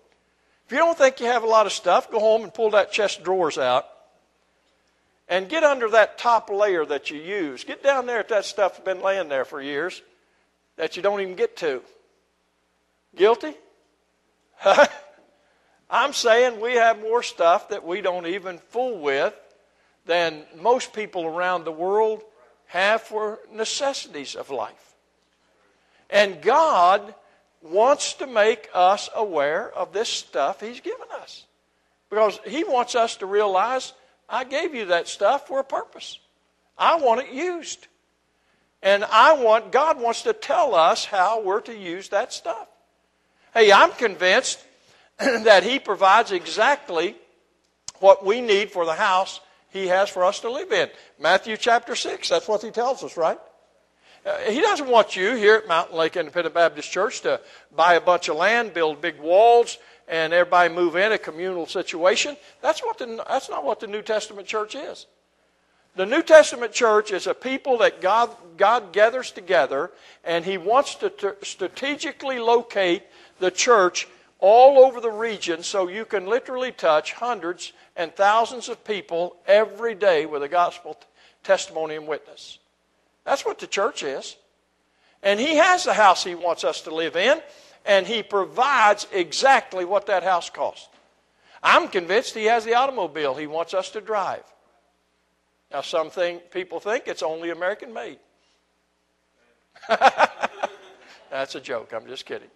If 0.66 0.72
you 0.72 0.78
don't 0.78 0.96
think 0.96 1.20
you 1.20 1.26
have 1.26 1.42
a 1.42 1.48
lot 1.48 1.66
of 1.66 1.72
stuff, 1.72 2.10
go 2.10 2.18
home 2.18 2.42
and 2.42 2.52
pull 2.52 2.70
that 2.70 2.92
chest 2.92 3.18
of 3.18 3.24
drawers 3.24 3.58
out 3.58 3.86
and 5.28 5.48
get 5.48 5.64
under 5.64 5.90
that 5.90 6.18
top 6.18 6.50
layer 6.50 6.84
that 6.84 7.10
you 7.10 7.18
use. 7.18 7.64
Get 7.64 7.82
down 7.82 8.06
there 8.06 8.20
if 8.20 8.28
that 8.28 8.44
stuff's 8.44 8.80
been 8.80 9.02
laying 9.02 9.28
there 9.28 9.44
for 9.44 9.60
years 9.60 10.02
that 10.76 10.96
you 10.96 11.02
don't 11.02 11.20
even 11.20 11.34
get 11.34 11.56
to. 11.58 11.82
Guilty? 13.16 13.54
I'm 15.90 16.12
saying 16.12 16.60
we 16.60 16.74
have 16.74 17.00
more 17.00 17.22
stuff 17.22 17.68
that 17.68 17.84
we 17.84 18.00
don't 18.00 18.26
even 18.26 18.58
fool 18.58 18.98
with 18.98 19.34
than 20.06 20.44
most 20.60 20.92
people 20.92 21.24
around 21.24 21.64
the 21.64 21.72
world 21.72 22.22
have 22.66 23.02
for 23.02 23.38
necessities 23.52 24.34
of 24.34 24.50
life. 24.50 24.93
And 26.10 26.40
God 26.42 27.14
wants 27.62 28.14
to 28.14 28.26
make 28.26 28.68
us 28.74 29.08
aware 29.14 29.70
of 29.72 29.92
this 29.92 30.08
stuff 30.08 30.60
He's 30.60 30.80
given 30.80 31.06
us. 31.20 31.44
Because 32.10 32.38
He 32.46 32.64
wants 32.64 32.94
us 32.94 33.16
to 33.16 33.26
realize 33.26 33.92
I 34.28 34.44
gave 34.44 34.74
you 34.74 34.86
that 34.86 35.08
stuff 35.08 35.48
for 35.48 35.60
a 35.60 35.64
purpose. 35.64 36.18
I 36.76 36.96
want 36.96 37.20
it 37.20 37.32
used. 37.32 37.86
And 38.82 39.04
I 39.04 39.32
want, 39.32 39.72
God 39.72 40.00
wants 40.00 40.22
to 40.22 40.32
tell 40.32 40.74
us 40.74 41.06
how 41.06 41.42
we're 41.42 41.62
to 41.62 41.76
use 41.76 42.10
that 42.10 42.32
stuff. 42.32 42.68
Hey, 43.54 43.72
I'm 43.72 43.92
convinced 43.92 44.62
that 45.18 45.62
He 45.62 45.78
provides 45.78 46.32
exactly 46.32 47.16
what 48.00 48.24
we 48.24 48.40
need 48.40 48.70
for 48.70 48.84
the 48.84 48.94
house 48.94 49.40
He 49.70 49.86
has 49.86 50.10
for 50.10 50.24
us 50.24 50.40
to 50.40 50.50
live 50.50 50.70
in. 50.72 50.90
Matthew 51.18 51.56
chapter 51.56 51.94
6, 51.94 52.28
that's 52.28 52.46
what 52.46 52.62
He 52.62 52.70
tells 52.70 53.02
us, 53.02 53.16
right? 53.16 53.38
Uh, 54.24 54.38
he 54.50 54.60
doesn't 54.60 54.88
want 54.88 55.16
you 55.16 55.34
here 55.34 55.56
at 55.56 55.68
Mountain 55.68 55.96
Lake 55.98 56.16
Independent 56.16 56.54
Baptist 56.54 56.90
Church 56.90 57.20
to 57.22 57.40
buy 57.76 57.94
a 57.94 58.00
bunch 58.00 58.28
of 58.28 58.36
land, 58.36 58.72
build 58.72 59.00
big 59.00 59.20
walls, 59.20 59.76
and 60.08 60.32
everybody 60.32 60.72
move 60.72 60.96
in 60.96 61.12
a 61.12 61.18
communal 61.18 61.66
situation. 61.66 62.36
That's, 62.62 62.80
what 62.80 62.98
the, 62.98 63.22
that's 63.28 63.50
not 63.50 63.64
what 63.64 63.80
the 63.80 63.86
New 63.86 64.00
Testament 64.00 64.46
church 64.46 64.74
is. 64.74 65.06
The 65.96 66.06
New 66.06 66.22
Testament 66.22 66.72
church 66.72 67.12
is 67.12 67.26
a 67.26 67.34
people 67.34 67.78
that 67.78 68.00
God, 68.00 68.34
God 68.56 68.92
gathers 68.92 69.30
together, 69.30 69.92
and 70.24 70.44
He 70.44 70.58
wants 70.58 70.96
to 70.96 71.10
t- 71.10 71.28
strategically 71.42 72.38
locate 72.38 73.02
the 73.38 73.50
church 73.50 74.08
all 74.40 74.84
over 74.84 75.00
the 75.00 75.10
region 75.10 75.62
so 75.62 75.88
you 75.88 76.04
can 76.04 76.26
literally 76.26 76.72
touch 76.72 77.12
hundreds 77.12 77.72
and 77.94 78.14
thousands 78.14 78.68
of 78.68 78.84
people 78.84 79.36
every 79.46 79.94
day 79.94 80.26
with 80.26 80.42
a 80.42 80.48
gospel 80.48 80.94
t- 80.94 81.06
testimony 81.42 81.94
and 81.94 82.08
witness. 82.08 82.58
That's 83.24 83.44
what 83.44 83.58
the 83.58 83.66
church 83.66 84.02
is. 84.02 84.36
And 85.22 85.40
He 85.40 85.56
has 85.56 85.84
the 85.84 85.94
house 85.94 86.24
He 86.24 86.34
wants 86.34 86.64
us 86.64 86.82
to 86.82 86.94
live 86.94 87.16
in, 87.16 87.40
and 87.84 88.06
He 88.06 88.22
provides 88.22 89.06
exactly 89.12 89.84
what 89.84 90.06
that 90.06 90.22
house 90.22 90.50
costs. 90.50 90.88
I'm 91.62 91.88
convinced 91.88 92.34
He 92.34 92.44
has 92.44 92.64
the 92.64 92.74
automobile 92.74 93.34
He 93.34 93.46
wants 93.46 93.74
us 93.74 93.90
to 93.90 94.00
drive. 94.00 94.44
Now, 95.72 95.80
some 95.80 96.10
think, 96.10 96.50
people 96.50 96.78
think 96.78 97.08
it's 97.08 97.22
only 97.22 97.50
American 97.50 97.92
made. 97.92 98.18
That's 101.30 101.54
a 101.56 101.60
joke. 101.60 101.92
I'm 101.92 102.06
just 102.06 102.26
kidding. 102.26 102.48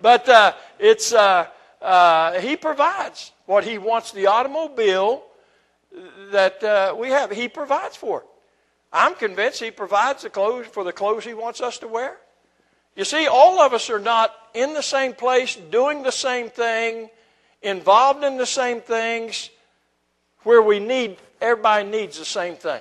But 0.00 0.28
uh, 0.28 0.52
it's 0.78 1.12
uh, 1.12 1.46
uh, 1.80 2.40
he 2.40 2.56
provides 2.56 3.32
what 3.46 3.64
he 3.64 3.78
wants. 3.78 4.12
The 4.12 4.26
automobile 4.26 5.24
that 6.32 6.62
uh, 6.62 6.94
we 6.98 7.10
have, 7.10 7.30
he 7.30 7.48
provides 7.48 7.96
for 7.96 8.20
it. 8.22 8.26
I'm 8.96 9.14
convinced 9.14 9.60
he 9.60 9.70
provides 9.70 10.22
the 10.22 10.30
clothes 10.30 10.66
for 10.68 10.82
the 10.82 10.92
clothes 10.92 11.22
he 11.22 11.34
wants 11.34 11.60
us 11.60 11.78
to 11.80 11.88
wear. 11.88 12.16
You 12.96 13.04
see, 13.04 13.26
all 13.26 13.60
of 13.60 13.74
us 13.74 13.90
are 13.90 13.98
not 13.98 14.34
in 14.54 14.72
the 14.72 14.82
same 14.82 15.12
place, 15.12 15.54
doing 15.54 16.02
the 16.02 16.10
same 16.10 16.48
thing, 16.48 17.10
involved 17.60 18.24
in 18.24 18.38
the 18.38 18.46
same 18.46 18.80
things, 18.80 19.50
where 20.44 20.62
we 20.62 20.78
need, 20.78 21.18
everybody 21.42 21.86
needs 21.86 22.18
the 22.18 22.24
same 22.24 22.56
thing. 22.56 22.80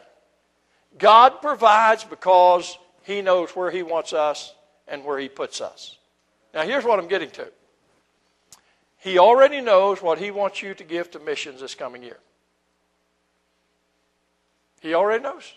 God 0.97 1.41
provides 1.41 2.05
because 2.05 2.77
He 3.03 3.21
knows 3.21 3.49
where 3.53 3.69
He 3.69 3.83
wants 3.83 4.13
us 4.13 4.55
and 4.87 5.03
where 5.03 5.19
He 5.19 5.27
puts 5.27 5.59
us. 5.59 5.97
Now, 6.53 6.61
here's 6.63 6.85
what 6.85 6.97
I'm 6.97 7.09
getting 7.09 7.31
to. 7.31 7.51
He 8.99 9.19
already 9.19 9.59
knows 9.59 10.01
what 10.01 10.17
He 10.17 10.31
wants 10.31 10.61
you 10.61 10.73
to 10.75 10.83
give 10.85 11.11
to 11.11 11.19
missions 11.19 11.59
this 11.59 11.75
coming 11.75 12.03
year. 12.03 12.19
He 14.79 14.93
already 14.93 15.21
knows. 15.21 15.55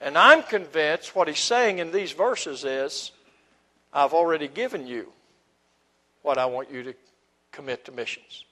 And 0.00 0.16
I'm 0.16 0.42
convinced 0.42 1.14
what 1.14 1.28
He's 1.28 1.38
saying 1.38 1.78
in 1.78 1.92
these 1.92 2.12
verses 2.12 2.64
is 2.64 3.12
I've 3.92 4.14
already 4.14 4.48
given 4.48 4.86
you 4.86 5.12
what 6.22 6.38
I 6.38 6.46
want 6.46 6.70
you 6.70 6.82
to 6.84 6.94
commit 7.52 7.84
to 7.86 7.92
missions. 7.92 8.44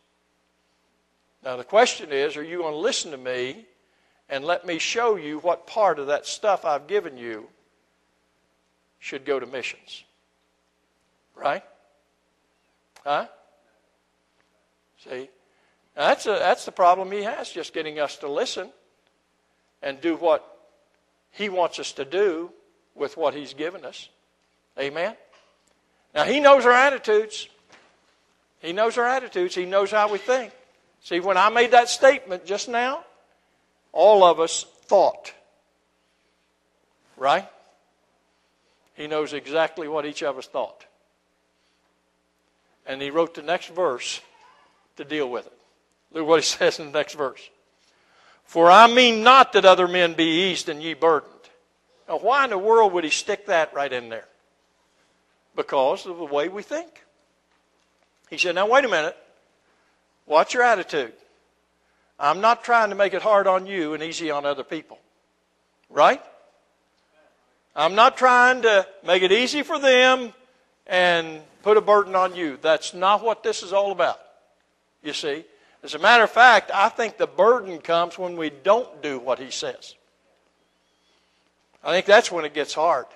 Now, 1.45 1.57
the 1.57 1.65
question 1.65 2.13
is 2.13 2.37
are 2.37 2.43
you 2.43 2.59
going 2.59 2.73
to 2.73 2.79
listen 2.79 3.11
to 3.13 3.17
me 3.17 3.67
and 4.29 4.45
let 4.45 4.67
me 4.67 4.79
show 4.79 5.17
you 5.17 5.39
what 5.39 5.67
part 5.67 5.99
of 5.99 6.09
that 6.09 6.27
stuff 6.27 6.65
I've 6.65 6.87
given 6.87 7.17
you 7.17 7.49
should 8.99 9.25
go 9.25 9.41
to 9.41 9.47
missions? 9.47 10.05
Right? 11.35 11.63
Huh? 13.05 13.27
See? 15.05 15.31
Now 15.97 16.09
that's, 16.09 16.27
a, 16.27 16.31
that's 16.31 16.65
the 16.65 16.73
problem 16.73 17.11
he 17.13 17.23
has, 17.23 17.51
just 17.51 17.73
getting 17.73 17.99
us 17.99 18.17
to 18.19 18.29
listen 18.29 18.71
and 19.83 20.01
do 20.01 20.17
what 20.17 20.58
he 21.31 21.49
wants 21.49 21.79
us 21.79 21.93
to 21.93 22.05
do 22.05 22.51
with 22.95 23.17
what 23.17 23.35
he's 23.35 23.55
given 23.55 23.85
us. 23.85 24.09
Amen? 24.79 25.17
Now, 26.14 26.25
he 26.25 26.41
knows 26.41 26.67
our 26.67 26.73
attitudes. 26.73 27.49
He 28.61 28.73
knows 28.73 28.99
our 28.99 29.07
attitudes. 29.07 29.55
He 29.55 29.64
knows 29.64 29.91
how 29.91 30.11
we 30.11 30.19
think. 30.19 30.53
See, 31.03 31.21
when 31.21 31.37
I 31.37 31.49
made 31.49 31.71
that 31.73 31.88
statement 31.88 32.45
just 32.45 32.69
now, 32.69 33.05
all 33.93 34.25
of 34.25 34.41
us 34.41 34.64
thought. 34.83 35.33
Right? 37.17 37.49
He 38.95 39.07
knows 39.07 39.33
exactly 39.33 39.87
what 39.88 40.07
each 40.07 40.23
of 40.23 40.38
us 40.38 40.47
thought. 40.47 40.85
And 42.87 43.01
he 43.01 43.11
wrote 43.11 43.35
the 43.35 43.43
next 43.43 43.69
verse 43.69 44.21
to 44.97 45.05
deal 45.05 45.31
with 45.31 45.47
it. 45.47 45.53
Look 46.12 46.27
what 46.27 46.41
he 46.41 46.47
says 46.59 46.79
in 46.79 46.87
the 46.87 46.99
next 46.99 47.14
verse. 47.14 47.49
For 48.49 48.71
I 48.71 48.87
mean 48.87 49.23
not 49.23 49.53
that 49.53 49.67
other 49.67 49.87
men 49.87 50.15
be 50.15 50.51
eased 50.51 50.71
and 50.71 50.83
ye 50.83 50.95
burdened. 50.95 51.35
Now, 52.09 52.19
why 52.19 52.45
in 52.45 52.51
the 52.51 52.57
world 52.57 52.95
would 52.95 53.05
he 53.05 53.11
stick 53.11 53.45
that 53.45 53.75
right 53.75 53.93
in 53.93 54.09
there? 54.09 54.25
Because 55.55 56.07
of 56.07 56.17
the 56.17 56.25
way 56.25 56.49
we 56.49 56.63
think. 56.63 57.05
He 58.31 58.39
said, 58.39 58.55
Now, 58.55 58.67
wait 58.67 58.87
a 58.87 58.89
minute. 58.89 59.15
Watch 60.25 60.55
your 60.55 60.63
attitude. 60.63 61.13
I'm 62.19 62.41
not 62.41 62.65
trying 62.65 62.89
to 62.89 62.97
make 62.97 63.13
it 63.13 63.21
hard 63.21 63.47
on 63.47 63.67
you 63.67 63.93
and 63.93 64.03
easy 64.03 64.31
on 64.31 64.47
other 64.47 64.65
people. 64.65 64.99
Right? 65.91 66.23
I'm 67.77 67.95
not 67.95 68.17
trying 68.17 68.63
to 68.63 68.87
make 69.07 69.23
it 69.23 69.31
easy 69.31 69.63
for 69.63 69.79
them 69.79 70.33
and 70.87 71.43
put 71.63 71.77
a 71.77 71.83
burden 71.83 72.15
on 72.15 72.35
you. 72.35 72.59
That's 72.63 72.95
not 72.95 73.23
what 73.23 73.43
this 73.43 73.63
is 73.63 73.75
all 73.75 73.93
about. 73.93 74.19
You 75.03 75.13
see? 75.13 75.45
As 75.83 75.95
a 75.95 75.99
matter 75.99 76.25
of 76.25 76.31
fact, 76.31 76.71
I 76.75 76.88
think 76.88 77.17
the 77.17 77.27
burden 77.27 77.79
comes 77.79 78.19
when 78.19 78.37
we 78.37 78.51
don't 78.51 79.03
do 79.03 79.19
what 79.19 79.38
he 79.38 79.51
says. 79.51 79.95
I 81.85 81.93
think 81.93 82.07
that's 82.07 82.33
when 82.33 82.45
it 82.45 82.55
gets 82.55 82.75
hard. 82.75 83.07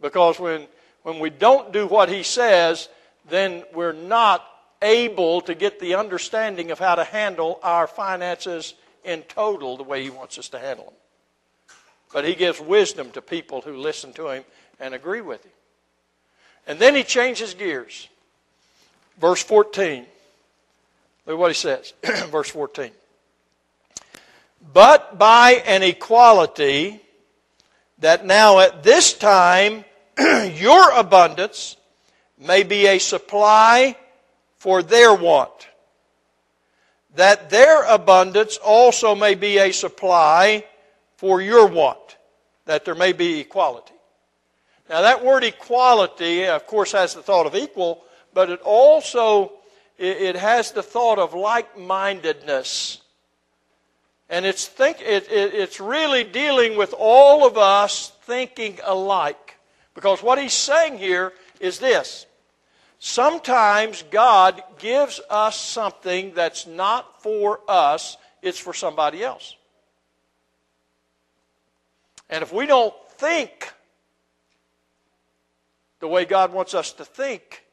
Because 0.00 0.40
when, 0.40 0.66
when 1.02 1.20
we 1.20 1.30
don't 1.30 1.72
do 1.72 1.86
what 1.86 2.08
he 2.08 2.22
says, 2.22 2.88
then 3.28 3.62
we're 3.72 3.92
not 3.92 4.44
able 4.82 5.40
to 5.42 5.54
get 5.54 5.80
the 5.80 5.94
understanding 5.94 6.70
of 6.70 6.78
how 6.78 6.94
to 6.94 7.04
handle 7.04 7.58
our 7.62 7.86
finances 7.86 8.74
in 9.04 9.22
total 9.22 9.76
the 9.76 9.82
way 9.82 10.02
He 10.02 10.10
wants 10.10 10.38
us 10.38 10.48
to 10.50 10.58
handle 10.58 10.86
them. 10.86 10.94
But 12.12 12.24
He 12.24 12.34
gives 12.34 12.60
wisdom 12.60 13.10
to 13.12 13.22
people 13.22 13.60
who 13.60 13.76
listen 13.76 14.12
to 14.14 14.28
Him 14.28 14.44
and 14.78 14.94
agree 14.94 15.20
with 15.20 15.44
Him. 15.44 15.52
And 16.66 16.78
then 16.78 16.94
He 16.94 17.02
changes 17.02 17.54
gears. 17.54 18.08
Verse 19.18 19.42
14. 19.42 20.06
Look 21.26 21.38
what 21.38 21.50
He 21.50 21.54
says. 21.54 21.92
Verse 22.30 22.50
14. 22.50 22.90
But 24.72 25.18
by 25.18 25.62
an 25.66 25.82
equality 25.82 27.00
that 27.98 28.24
now 28.24 28.60
at 28.60 28.82
this 28.82 29.12
time 29.12 29.84
your 30.18 30.90
abundance 30.92 31.76
may 32.38 32.62
be 32.62 32.86
a 32.86 32.98
supply 32.98 33.96
for 34.58 34.82
their 34.82 35.14
want, 35.14 35.68
that 37.14 37.50
their 37.50 37.84
abundance 37.84 38.56
also 38.56 39.14
may 39.14 39.34
be 39.34 39.58
a 39.58 39.72
supply 39.72 40.64
for 41.16 41.40
your 41.40 41.66
want, 41.66 42.16
that 42.66 42.84
there 42.84 42.94
may 42.94 43.12
be 43.12 43.40
equality. 43.40 43.94
Now, 44.88 45.00
that 45.02 45.24
word 45.24 45.44
equality, 45.44 46.46
of 46.46 46.66
course, 46.66 46.92
has 46.92 47.14
the 47.14 47.22
thought 47.22 47.46
of 47.46 47.54
equal, 47.54 48.04
but 48.34 48.50
it 48.50 48.60
also 48.60 49.52
it 49.98 50.36
has 50.36 50.72
the 50.72 50.82
thought 50.82 51.18
of 51.18 51.34
like-mindedness. 51.34 53.00
And 54.28 54.46
it's, 54.46 54.66
think, 54.66 55.00
it, 55.00 55.30
it, 55.30 55.54
it's 55.54 55.80
really 55.80 56.24
dealing 56.24 56.76
with 56.76 56.94
all 56.98 57.46
of 57.46 57.56
us 57.56 58.10
thinking 58.22 58.78
alike. 58.84 59.56
Because 59.94 60.22
what 60.22 60.38
he's 60.38 60.52
saying 60.52 60.98
here 60.98 61.32
is 61.60 61.78
this 61.78 62.26
Sometimes 62.98 64.02
God 64.10 64.62
gives 64.78 65.20
us 65.28 65.60
something 65.60 66.32
that's 66.34 66.66
not 66.66 67.22
for 67.22 67.60
us, 67.68 68.16
it's 68.40 68.58
for 68.58 68.72
somebody 68.72 69.22
else. 69.22 69.56
And 72.30 72.42
if 72.42 72.52
we 72.52 72.66
don't 72.66 72.94
think 73.18 73.72
the 76.00 76.08
way 76.08 76.24
God 76.24 76.52
wants 76.52 76.74
us 76.74 76.92
to 76.92 77.04
think, 77.04 77.63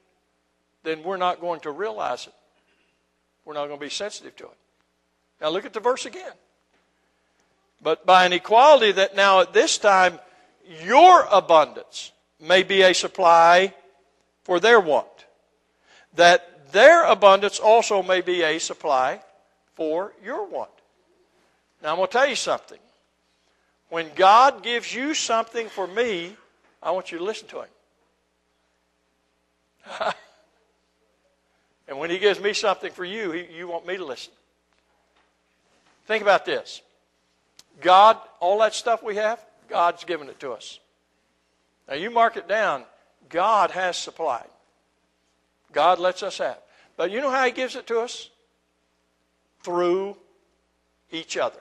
then 0.83 1.03
we're 1.03 1.17
not 1.17 1.39
going 1.39 1.59
to 1.61 1.71
realize 1.71 2.27
it. 2.27 2.33
We're 3.45 3.53
not 3.53 3.67
going 3.67 3.79
to 3.79 3.85
be 3.85 3.89
sensitive 3.89 4.35
to 4.37 4.45
it. 4.45 4.57
Now 5.41 5.49
look 5.49 5.65
at 5.65 5.73
the 5.73 5.79
verse 5.79 6.05
again. 6.05 6.33
But 7.81 8.05
by 8.05 8.25
an 8.25 8.33
equality 8.33 8.91
that 8.91 9.15
now 9.15 9.41
at 9.41 9.53
this 9.53 9.77
time 9.77 10.19
your 10.83 11.27
abundance 11.31 12.11
may 12.39 12.63
be 12.63 12.83
a 12.83 12.93
supply 12.93 13.73
for 14.43 14.59
their 14.59 14.79
want 14.79 15.07
that 16.15 16.71
their 16.71 17.05
abundance 17.05 17.59
also 17.59 18.03
may 18.03 18.21
be 18.21 18.43
a 18.43 18.59
supply 18.59 19.19
for 19.75 20.13
your 20.23 20.47
want. 20.47 20.69
Now, 21.81 21.91
I'm 21.91 21.97
going 21.97 22.07
to 22.07 22.13
tell 22.13 22.27
you 22.27 22.35
something. 22.35 22.79
When 23.89 24.07
God 24.15 24.63
gives 24.63 24.93
you 24.93 25.13
something 25.13 25.67
for 25.67 25.87
me, 25.87 26.35
I 26.81 26.91
want 26.91 27.11
you 27.11 27.17
to 27.17 27.23
listen 27.23 27.47
to 27.49 27.61
Him. 27.61 27.67
and 31.91 31.99
when 31.99 32.09
He 32.09 32.19
gives 32.19 32.39
me 32.39 32.53
something 32.53 32.89
for 32.89 33.03
you, 33.03 33.31
he, 33.31 33.53
you 33.53 33.67
want 33.67 33.85
me 33.85 33.97
to 33.97 34.05
listen. 34.05 34.31
Think 36.07 36.23
about 36.23 36.45
this 36.45 36.81
God, 37.81 38.17
all 38.39 38.59
that 38.59 38.73
stuff 38.73 39.03
we 39.03 39.17
have, 39.17 39.45
God's 39.67 40.05
given 40.05 40.29
it 40.29 40.39
to 40.39 40.53
us. 40.53 40.79
Now, 41.89 41.95
you 41.95 42.09
mark 42.09 42.37
it 42.37 42.47
down. 42.47 42.85
God 43.27 43.71
has 43.71 43.97
supplied. 43.97 44.47
God 45.73 45.99
lets 45.99 46.23
us 46.23 46.37
have. 46.37 46.59
But 46.95 47.11
you 47.11 47.19
know 47.19 47.29
how 47.29 47.43
He 47.43 47.51
gives 47.51 47.75
it 47.75 47.87
to 47.87 47.99
us? 47.99 48.29
Through 49.61 50.15
each 51.11 51.35
other, 51.35 51.59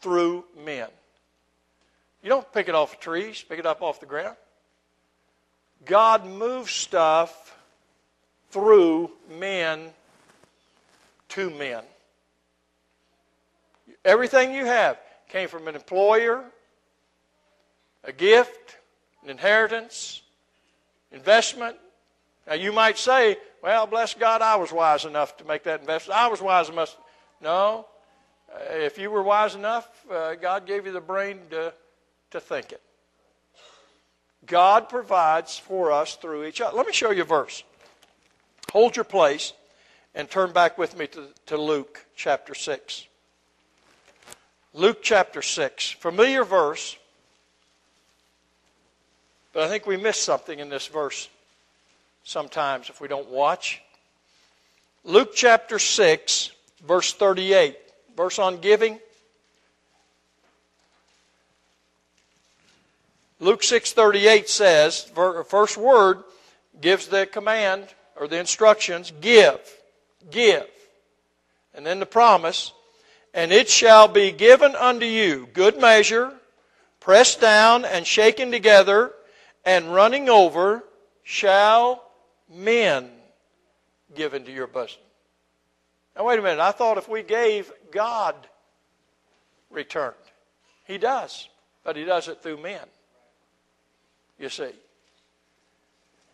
through 0.00 0.46
men. 0.64 0.88
You 2.22 2.30
don't 2.30 2.50
pick 2.54 2.70
it 2.70 2.74
off 2.74 2.94
of 2.94 3.00
trees, 3.00 3.44
pick 3.46 3.58
it 3.58 3.66
up 3.66 3.82
off 3.82 4.00
the 4.00 4.06
ground. 4.06 4.36
God 5.84 6.24
moves 6.24 6.72
stuff 6.72 7.54
through 8.58 9.10
men 9.38 9.90
to 11.28 11.50
men. 11.50 11.84
Everything 14.04 14.52
you 14.52 14.64
have 14.64 14.98
came 15.28 15.48
from 15.48 15.68
an 15.68 15.74
employer, 15.74 16.44
a 18.04 18.12
gift, 18.12 18.76
an 19.22 19.30
inheritance, 19.30 20.22
investment, 21.12 21.76
now, 22.48 22.54
you 22.54 22.72
might 22.72 22.96
say, 22.96 23.36
well, 23.62 23.86
bless 23.86 24.14
God, 24.14 24.40
I 24.40 24.56
was 24.56 24.72
wise 24.72 25.04
enough 25.04 25.36
to 25.36 25.44
make 25.44 25.64
that 25.64 25.80
investment. 25.80 26.18
I 26.18 26.28
was 26.28 26.40
wise 26.40 26.70
enough. 26.70 26.96
No. 27.42 27.86
Uh, 28.50 28.58
if 28.72 28.96
you 28.96 29.10
were 29.10 29.22
wise 29.22 29.54
enough, 29.54 29.86
uh, 30.10 30.34
God 30.34 30.64
gave 30.66 30.86
you 30.86 30.92
the 30.92 31.00
brain 31.00 31.40
to, 31.50 31.74
to 32.30 32.40
think 32.40 32.72
it. 32.72 32.80
God 34.46 34.88
provides 34.88 35.58
for 35.58 35.92
us 35.92 36.14
through 36.14 36.46
each 36.46 36.62
other. 36.62 36.74
Let 36.74 36.86
me 36.86 36.92
show 36.94 37.10
you 37.10 37.20
a 37.20 37.26
verse. 37.26 37.64
Hold 38.72 38.96
your 38.96 39.04
place 39.04 39.54
and 40.14 40.28
turn 40.28 40.52
back 40.52 40.76
with 40.76 40.96
me 40.98 41.06
to, 41.08 41.28
to 41.46 41.56
Luke 41.56 42.04
chapter 42.14 42.54
6. 42.54 43.06
Luke 44.74 44.98
chapter 45.02 45.40
6. 45.40 45.92
Familiar 45.92 46.44
verse, 46.44 46.96
but 49.54 49.62
I 49.62 49.68
think 49.68 49.86
we 49.86 49.96
missed 49.96 50.22
something 50.22 50.58
in 50.58 50.68
this 50.68 50.86
verse 50.86 51.28
sometimes 52.24 52.90
if 52.90 53.00
we 53.00 53.08
don't 53.08 53.30
watch. 53.30 53.80
Luke 55.02 55.30
chapter 55.34 55.78
6, 55.78 56.50
verse 56.86 57.14
38, 57.14 57.78
verse 58.14 58.38
on 58.38 58.58
giving. 58.58 58.98
Luke 63.40 63.62
6:38 63.62 64.48
says, 64.48 65.10
first 65.48 65.78
word 65.78 66.22
gives 66.80 67.06
the 67.06 67.24
command 67.24 67.86
or 68.18 68.28
the 68.28 68.38
instructions, 68.38 69.12
give, 69.20 69.60
give. 70.30 70.66
And 71.74 71.86
then 71.86 72.00
the 72.00 72.06
promise, 72.06 72.72
and 73.32 73.52
it 73.52 73.68
shall 73.68 74.08
be 74.08 74.32
given 74.32 74.74
unto 74.74 75.06
you, 75.06 75.48
good 75.52 75.80
measure, 75.80 76.32
pressed 77.00 77.40
down 77.40 77.84
and 77.84 78.06
shaken 78.06 78.50
together 78.50 79.12
and 79.64 79.94
running 79.94 80.28
over, 80.28 80.82
shall 81.22 82.04
men 82.52 83.10
give 84.14 84.34
into 84.34 84.50
your 84.50 84.66
bosom. 84.66 85.00
Now, 86.16 86.24
wait 86.24 86.38
a 86.38 86.42
minute. 86.42 86.60
I 86.60 86.72
thought 86.72 86.98
if 86.98 87.08
we 87.08 87.22
gave, 87.22 87.70
God 87.92 88.34
returned. 89.70 90.14
He 90.86 90.98
does, 90.98 91.48
but 91.84 91.96
He 91.96 92.04
does 92.04 92.28
it 92.28 92.42
through 92.42 92.60
men. 92.60 92.86
You 94.38 94.48
see. 94.48 94.70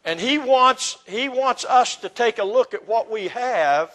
And 0.05 0.21
He 0.21 0.39
wants, 0.39 0.99
he 1.07 1.29
wants 1.29 1.65
us 1.65 1.97
to 1.97 2.09
take 2.09 2.39
a 2.39 2.45
look 2.45 2.75
at 2.75 2.87
what 2.87 3.11
we 3.11 3.29
have 3.29 3.91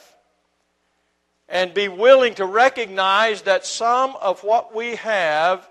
and 1.48 1.74
be 1.74 1.88
willing 1.88 2.36
to 2.36 2.46
recognize 2.46 3.44
that 3.44 3.66
some 3.66 4.16
of 4.22 4.44
what 4.44 4.76
we 4.76 4.96
have 4.96 5.68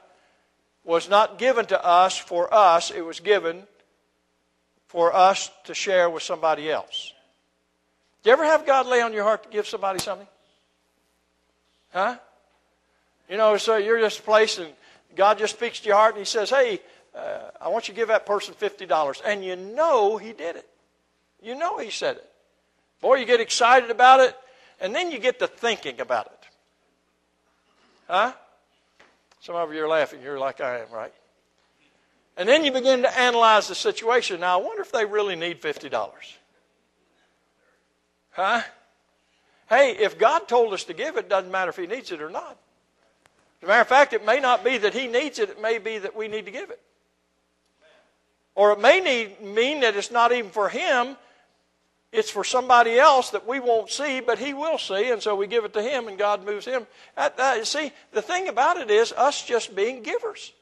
was 0.84 1.08
not 1.08 1.38
given 1.38 1.66
to 1.66 1.84
us 1.84 2.16
for 2.16 2.52
us, 2.52 2.90
it 2.90 3.04
was 3.04 3.20
given 3.20 3.62
for 4.86 5.14
us 5.14 5.50
to 5.64 5.74
share 5.74 6.08
with 6.08 6.22
somebody 6.22 6.70
else. 6.70 7.12
Do 8.22 8.30
you 8.30 8.32
ever 8.32 8.44
have 8.44 8.66
God 8.66 8.86
lay 8.86 9.02
on 9.02 9.12
your 9.12 9.22
heart 9.22 9.44
to 9.44 9.48
give 9.48 9.66
somebody 9.66 9.98
something? 9.98 10.26
Huh? 11.92 12.16
You 13.28 13.36
know, 13.36 13.56
so 13.56 13.76
you're 13.76 14.00
just 14.00 14.24
placed 14.24 14.58
and 14.58 14.72
God 15.14 15.38
just 15.38 15.56
speaks 15.56 15.80
to 15.80 15.86
your 15.86 15.96
heart 15.96 16.14
and 16.14 16.20
He 16.20 16.24
says, 16.24 16.50
Hey, 16.50 16.80
uh, 17.18 17.50
I 17.60 17.68
want 17.68 17.88
you 17.88 17.94
to 17.94 18.00
give 18.00 18.08
that 18.08 18.26
person 18.26 18.54
$50. 18.54 19.20
And 19.24 19.44
you 19.44 19.56
know 19.56 20.16
He 20.16 20.32
did 20.32 20.56
it. 20.56 20.68
You 21.42 21.54
know 21.54 21.78
He 21.78 21.90
said 21.90 22.16
it. 22.16 22.30
Boy, 23.00 23.16
you 23.16 23.26
get 23.26 23.40
excited 23.40 23.90
about 23.90 24.20
it, 24.20 24.36
and 24.80 24.94
then 24.94 25.10
you 25.10 25.18
get 25.18 25.38
to 25.38 25.46
thinking 25.46 26.00
about 26.00 26.26
it. 26.26 26.48
Huh? 28.08 28.32
Some 29.40 29.54
of 29.54 29.72
you 29.72 29.84
are 29.84 29.88
laughing. 29.88 30.20
You're 30.22 30.38
like 30.38 30.60
I 30.60 30.80
am, 30.80 30.90
right? 30.92 31.12
And 32.36 32.48
then 32.48 32.64
you 32.64 32.72
begin 32.72 33.02
to 33.02 33.18
analyze 33.18 33.68
the 33.68 33.74
situation. 33.74 34.40
Now, 34.40 34.58
I 34.58 34.62
wonder 34.62 34.82
if 34.82 34.92
they 34.92 35.04
really 35.04 35.36
need 35.36 35.60
$50. 35.60 36.10
Huh? 38.30 38.62
Hey, 39.68 39.96
if 39.98 40.18
God 40.18 40.48
told 40.48 40.72
us 40.72 40.84
to 40.84 40.94
give 40.94 41.16
it, 41.16 41.28
doesn't 41.28 41.50
matter 41.50 41.70
if 41.70 41.76
He 41.76 41.86
needs 41.86 42.12
it 42.12 42.22
or 42.22 42.30
not. 42.30 42.56
As 43.60 43.64
a 43.64 43.66
matter 43.66 43.80
of 43.80 43.88
fact, 43.88 44.12
it 44.12 44.24
may 44.24 44.38
not 44.38 44.64
be 44.64 44.78
that 44.78 44.94
He 44.94 45.08
needs 45.08 45.38
it, 45.38 45.50
it 45.50 45.60
may 45.60 45.78
be 45.78 45.98
that 45.98 46.16
we 46.16 46.28
need 46.28 46.46
to 46.46 46.52
give 46.52 46.70
it. 46.70 46.80
Or 48.58 48.72
it 48.72 48.80
may 48.80 48.98
need, 48.98 49.40
mean 49.40 49.82
that 49.82 49.94
it's 49.94 50.10
not 50.10 50.32
even 50.32 50.50
for 50.50 50.68
Him, 50.68 51.16
it's 52.10 52.28
for 52.28 52.42
somebody 52.42 52.98
else 52.98 53.30
that 53.30 53.46
we 53.46 53.60
won't 53.60 53.88
see, 53.88 54.18
but 54.18 54.40
He 54.40 54.52
will 54.52 54.78
see, 54.78 55.12
and 55.12 55.22
so 55.22 55.36
we 55.36 55.46
give 55.46 55.64
it 55.64 55.72
to 55.74 55.80
Him 55.82 56.08
and 56.08 56.18
God 56.18 56.44
moves 56.44 56.66
Him. 56.66 56.84
That, 57.14 57.64
see, 57.68 57.92
the 58.10 58.20
thing 58.20 58.48
about 58.48 58.76
it 58.76 58.90
is 58.90 59.12
us 59.12 59.44
just 59.44 59.76
being 59.76 60.02
givers. 60.02 60.52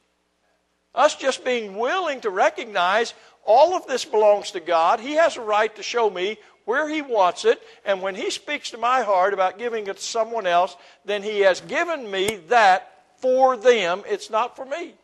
Us 0.94 1.16
just 1.16 1.42
being 1.42 1.78
willing 1.78 2.20
to 2.20 2.28
recognize 2.28 3.14
all 3.46 3.74
of 3.74 3.86
this 3.86 4.04
belongs 4.04 4.50
to 4.50 4.60
God. 4.60 5.00
He 5.00 5.12
has 5.12 5.38
a 5.38 5.40
right 5.40 5.74
to 5.76 5.82
show 5.82 6.10
me 6.10 6.36
where 6.66 6.90
He 6.90 7.00
wants 7.00 7.46
it, 7.46 7.62
and 7.86 8.02
when 8.02 8.14
He 8.14 8.30
speaks 8.30 8.72
to 8.72 8.78
my 8.78 9.00
heart 9.00 9.32
about 9.32 9.58
giving 9.58 9.86
it 9.86 9.96
to 9.96 10.02
someone 10.02 10.46
else, 10.46 10.76
then 11.06 11.22
He 11.22 11.40
has 11.40 11.62
given 11.62 12.10
me 12.10 12.40
that 12.48 12.92
for 13.22 13.56
them. 13.56 14.02
It's 14.06 14.28
not 14.28 14.54
for 14.54 14.66
me. 14.66 14.96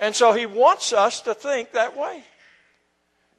And 0.00 0.16
so 0.16 0.32
He 0.32 0.46
wants 0.46 0.92
us 0.92 1.20
to 1.22 1.34
think 1.34 1.72
that 1.72 1.96
way. 1.96 2.24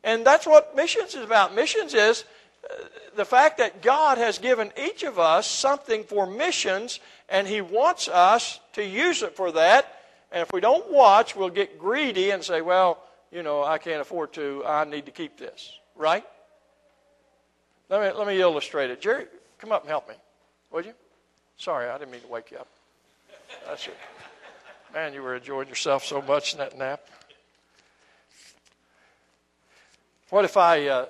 And 0.04 0.26
that's 0.26 0.46
what 0.48 0.76
missions 0.76 1.16
is 1.16 1.24
about. 1.24 1.54
Missions 1.54 1.94
is 1.94 2.24
uh, 2.64 2.76
the 3.16 3.26
fact 3.26 3.58
that 3.58 3.82
God 3.82 4.18
has 4.18 4.38
given 4.38 4.72
each 4.82 5.04
of 5.04 5.20
us 5.20 5.50
something 5.50 6.04
for 6.04 6.26
missions, 6.26 7.00
and 7.28 7.48
He 7.48 7.62
wants 7.62 8.08
us 8.08 8.60
to 8.74 8.86
use 8.86 9.24
it 9.24 9.36
for 9.36 9.52
that. 9.52 9.98
And 10.32 10.42
if 10.42 10.54
we 10.54 10.62
don't 10.62 10.90
watch, 10.92 11.36
we'll 11.36 11.50
get 11.50 11.78
greedy 11.78 12.30
and 12.30 12.44
say, 12.44 12.62
well, 12.62 13.04
you 13.32 13.44
know, 13.44 13.64
I 13.64 13.78
can't 13.78 14.02
afford 14.02 14.34
to. 14.34 14.64
I 14.66 14.86
need 14.86 15.06
to 15.08 15.12
keep 15.12 15.38
this. 15.38 15.78
Right? 15.96 16.24
Let 17.90 18.02
me, 18.02 18.18
let 18.18 18.28
me 18.28 18.40
illustrate 18.40 18.90
it. 18.90 19.02
Jerry, 19.02 19.26
come 19.58 19.72
up 19.72 19.82
and 19.82 19.90
help 19.90 20.08
me. 20.08 20.16
Would 20.72 20.86
you? 20.86 20.94
Sorry, 21.58 21.90
I 21.90 21.98
didn't 21.98 22.12
mean 22.12 22.22
to 22.22 22.28
wake 22.28 22.52
you 22.52 22.58
up. 22.58 22.68
That's 23.68 23.88
it. 23.88 23.98
Man, 24.94 25.14
you 25.14 25.24
were 25.24 25.36
enjoying 25.36 25.70
yourself 25.70 26.04
so 26.04 26.22
much 26.22 26.52
in 26.52 26.60
that 26.60 26.78
nap. 26.78 27.00
What 30.30 30.44
if 30.44 30.58
I 30.58 30.88
uh, 30.88 31.06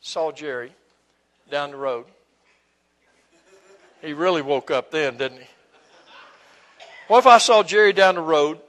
saw 0.00 0.32
Jerry 0.32 0.72
down 1.50 1.72
the 1.72 1.76
road? 1.76 2.06
He 4.00 4.14
really 4.14 4.40
woke 4.40 4.70
up 4.70 4.90
then, 4.90 5.18
didn't 5.18 5.40
he? 5.40 5.46
What 7.08 7.18
if 7.18 7.26
I 7.26 7.36
saw 7.36 7.62
Jerry 7.62 7.92
down 7.92 8.14
the 8.14 8.22
road 8.22 8.60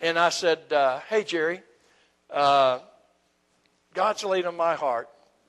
and 0.00 0.18
I 0.18 0.30
said, 0.30 0.72
uh, 0.72 0.98
Hey, 1.08 1.22
Jerry, 1.22 1.62
uh, 2.28 2.80
God's 3.94 4.24
laid 4.24 4.46
on 4.46 4.56
my 4.56 4.74
heart 4.74 5.08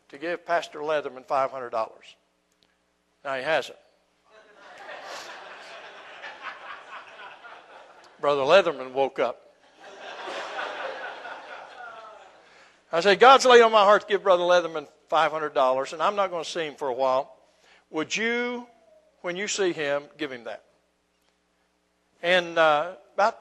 to 0.09 0.19
give 0.19 0.45
Pastor 0.45 0.79
Leatherman 0.79 1.25
$500. 1.25 1.71
Now, 3.25 3.35
he 3.35 3.43
hasn't. 3.43 3.77
Brother 8.21 8.41
Leatherman 8.41 8.93
woke 8.93 9.19
up. 9.19 9.41
I 12.93 12.99
said, 12.99 13.19
God's 13.19 13.45
laid 13.45 13.61
on 13.61 13.71
my 13.71 13.83
heart 13.83 14.01
to 14.01 14.07
give 14.07 14.21
Brother 14.21 14.43
Leatherman 14.43 14.85
$500, 15.09 15.93
and 15.93 16.01
I'm 16.03 16.15
not 16.15 16.29
going 16.29 16.43
to 16.43 16.49
see 16.49 16.65
him 16.65 16.75
for 16.75 16.89
a 16.89 16.93
while. 16.93 17.35
Would 17.89 18.15
you, 18.15 18.67
when 19.21 19.35
you 19.35 19.47
see 19.47 19.71
him, 19.71 20.03
give 20.17 20.31
him 20.31 20.43
that? 20.43 20.63
And 22.21 22.57
uh, 22.57 22.91
about 23.15 23.37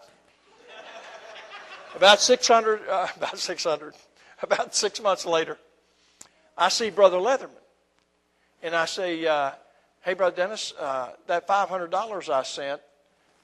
about 1.96 2.20
600, 2.20 2.88
uh, 2.88 3.08
about 3.16 3.38
600, 3.38 3.94
about 4.42 4.74
six 4.74 5.02
months 5.02 5.26
later, 5.26 5.58
I 6.56 6.68
see 6.68 6.90
Brother 6.90 7.18
Leatherman. 7.18 7.50
And 8.62 8.74
I 8.74 8.84
say, 8.84 9.26
uh, 9.26 9.50
hey, 10.02 10.14
Brother 10.14 10.36
Dennis, 10.36 10.72
uh, 10.78 11.10
that 11.26 11.48
$500 11.48 12.28
I 12.28 12.42
sent, 12.44 12.80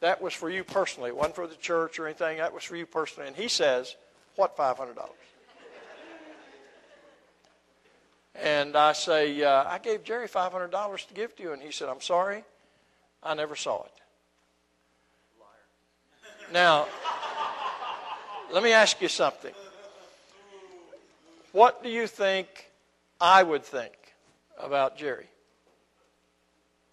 that 0.01 0.21
was 0.21 0.35
for 0.35 0.51
you 0.51 0.65
personally. 0.65 1.09
It 1.09 1.17
wasn't 1.17 1.37
for 1.37 1.47
the 1.47 1.57
church 1.57 1.99
or 1.99 2.07
anything. 2.07 2.39
That 2.39 2.53
was 2.53 2.65
for 2.65 2.77
you 2.77 2.87
personally. 2.87 3.29
And 3.29 3.37
he 3.37 3.49
says, 3.49 3.97
what 4.37 4.57
$500? 4.57 4.97
and 8.35 8.77
I 8.77 8.93
say, 8.93 9.43
uh, 9.43 9.65
I 9.65 9.79
gave 9.79 10.05
Jerry 10.05 10.29
$500 10.29 11.09
to 11.09 11.15
give 11.15 11.35
to 11.37 11.43
you. 11.43 11.53
And 11.53 11.63
he 11.63 11.73
said, 11.73 11.89
I'm 11.89 12.03
sorry, 12.03 12.45
I 13.23 13.35
never 13.35 13.57
saw 13.57 13.85
it. 13.85 13.93
Now, 16.53 16.87
let 18.53 18.63
me 18.63 18.73
ask 18.73 19.01
you 19.01 19.09
something. 19.09 19.53
What 21.51 21.83
do 21.83 21.89
you 21.89 22.07
think 22.07 22.71
I 23.21 23.43
would 23.43 23.65
think 23.65 23.95
about 24.59 24.97
Jerry? 24.97 25.27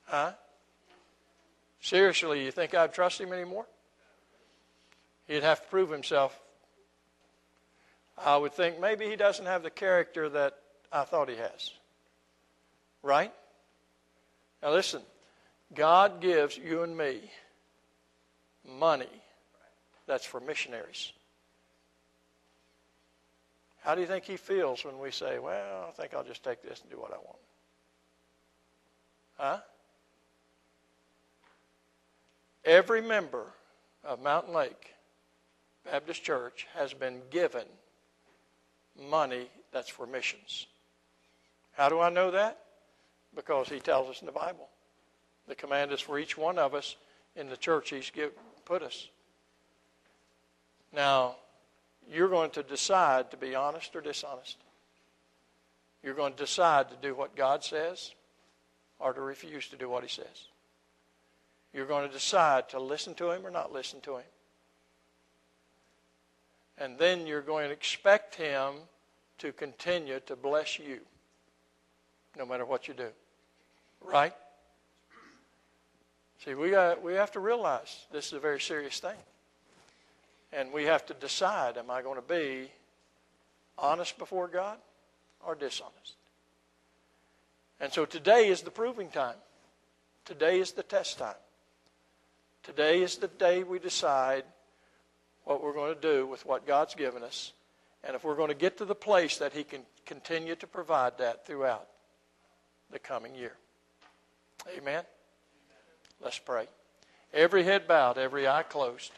Huh? 0.05 0.31
Seriously, 1.83 2.45
you 2.45 2.49
think 2.49 2.73
I'd 2.73 2.93
trust 2.93 3.19
him 3.19 3.33
anymore? 3.33 3.65
He'd 5.27 5.43
have 5.43 5.61
to 5.61 5.67
prove 5.67 5.91
himself. 5.91 6.39
I 8.17 8.37
would 8.37 8.53
think 8.53 8.79
maybe 8.79 9.05
he 9.09 9.17
doesn't 9.17 9.45
have 9.45 9.63
the 9.63 9.69
character 9.69 10.29
that 10.29 10.57
I 10.93 11.03
thought 11.03 11.27
he 11.27 11.35
has. 11.35 11.71
Right? 13.01 13.33
Now 14.61 14.71
listen, 14.71 15.01
God 15.75 16.21
gives 16.21 16.57
you 16.57 16.83
and 16.83 16.97
me 16.97 17.19
money 18.79 19.21
that's 20.07 20.25
for 20.25 20.39
missionaries. 20.39 21.11
How 23.81 23.93
do 23.93 23.99
you 23.99 24.07
think 24.07 24.23
he 24.23 24.37
feels 24.37 24.85
when 24.85 24.99
we 24.99 25.11
say, 25.11 25.37
well, 25.37 25.87
I 25.89 25.91
think 25.91 26.13
I'll 26.13 26.23
just 26.23 26.45
take 26.45 26.61
this 26.61 26.79
and 26.79 26.89
do 26.89 26.97
what 26.97 27.11
I 27.11 27.17
want? 27.17 27.39
Huh? 29.37 29.57
Every 32.65 33.01
member 33.01 33.45
of 34.03 34.21
Mountain 34.21 34.53
Lake 34.53 34.93
Baptist 35.85 36.23
Church 36.23 36.67
has 36.75 36.93
been 36.93 37.21
given 37.29 37.65
money 39.09 39.47
that's 39.71 39.89
for 39.89 40.07
missions. 40.07 40.67
How 41.73 41.89
do 41.89 41.99
I 41.99 42.09
know 42.09 42.31
that? 42.31 42.59
Because 43.35 43.67
he 43.67 43.79
tells 43.79 44.09
us 44.09 44.21
in 44.21 44.27
the 44.27 44.31
Bible. 44.31 44.69
The 45.47 45.55
command 45.55 45.91
is 45.91 45.99
for 45.99 46.17
each 46.17 46.37
one 46.37 46.57
of 46.57 46.73
us 46.73 46.95
in 47.35 47.49
the 47.49 47.57
church 47.57 47.89
he's 47.89 48.09
give, 48.11 48.31
put 48.65 48.81
us. 48.81 49.09
Now, 50.93 51.35
you're 52.09 52.29
going 52.29 52.51
to 52.51 52.63
decide 52.63 53.31
to 53.31 53.37
be 53.37 53.55
honest 53.55 53.95
or 53.95 54.01
dishonest. 54.01 54.57
You're 56.03 56.13
going 56.13 56.33
to 56.33 56.39
decide 56.39 56.89
to 56.89 56.95
do 57.01 57.15
what 57.15 57.35
God 57.35 57.63
says 57.63 58.11
or 58.99 59.13
to 59.13 59.21
refuse 59.21 59.67
to 59.69 59.75
do 59.75 59.89
what 59.89 60.03
He 60.03 60.09
says. 60.09 60.47
You're 61.73 61.85
going 61.85 62.07
to 62.07 62.13
decide 62.13 62.69
to 62.69 62.79
listen 62.79 63.15
to 63.15 63.31
Him 63.31 63.45
or 63.45 63.49
not 63.49 63.73
listen 63.73 63.99
to 64.01 64.17
Him. 64.17 64.25
And 66.77 66.97
then 66.97 67.27
you're 67.27 67.41
going 67.41 67.67
to 67.67 67.73
expect 67.73 68.35
Him 68.35 68.73
to 69.39 69.51
continue 69.51 70.19
to 70.27 70.35
bless 70.35 70.79
you 70.79 70.99
no 72.37 72.45
matter 72.45 72.65
what 72.65 72.87
you 72.87 72.93
do. 72.93 73.09
Right? 74.01 74.33
See, 76.43 76.55
we, 76.55 76.71
got, 76.71 77.01
we 77.01 77.13
have 77.13 77.31
to 77.31 77.39
realize 77.39 78.05
this 78.11 78.27
is 78.27 78.33
a 78.33 78.39
very 78.39 78.59
serious 78.59 78.99
thing. 78.99 79.17
And 80.51 80.71
we 80.71 80.83
have 80.83 81.05
to 81.07 81.13
decide 81.13 81.77
am 81.77 81.89
I 81.89 82.01
going 82.01 82.15
to 82.15 82.21
be 82.21 82.69
honest 83.77 84.17
before 84.17 84.47
God 84.47 84.77
or 85.45 85.55
dishonest? 85.55 86.13
And 87.79 87.91
so 87.91 88.05
today 88.05 88.49
is 88.49 88.61
the 88.61 88.71
proving 88.71 89.09
time. 89.09 89.35
Today 90.25 90.59
is 90.59 90.71
the 90.71 90.83
test 90.83 91.17
time. 91.17 91.35
Today 92.63 93.01
is 93.01 93.17
the 93.17 93.27
day 93.27 93.63
we 93.63 93.77
decide 93.77 94.45
what 95.43 95.61
we're 95.61 95.73
going 95.73 95.93
to 95.93 95.99
do 95.99 96.25
with 96.25 96.45
what 96.45 96.65
God's 96.65 96.95
given 96.95 97.21
us. 97.21 97.51
And 98.05 98.15
if 98.15 98.23
we're 98.23 98.35
going 98.35 98.49
to 98.49 98.55
get 98.55 98.77
to 98.77 98.85
the 98.85 98.95
place 98.95 99.37
that 99.37 99.51
He 99.51 99.63
can 99.63 99.81
continue 100.05 100.55
to 100.55 100.67
provide 100.67 101.17
that 101.17 101.45
throughout 101.45 101.87
the 102.89 102.99
coming 102.99 103.35
year. 103.35 103.53
Amen. 104.77 105.03
Let's 106.21 106.39
pray. 106.39 106.67
Every 107.33 107.63
head 107.63 107.87
bowed, 107.87 108.17
every 108.17 108.47
eye 108.47 108.63
closed. 108.63 109.11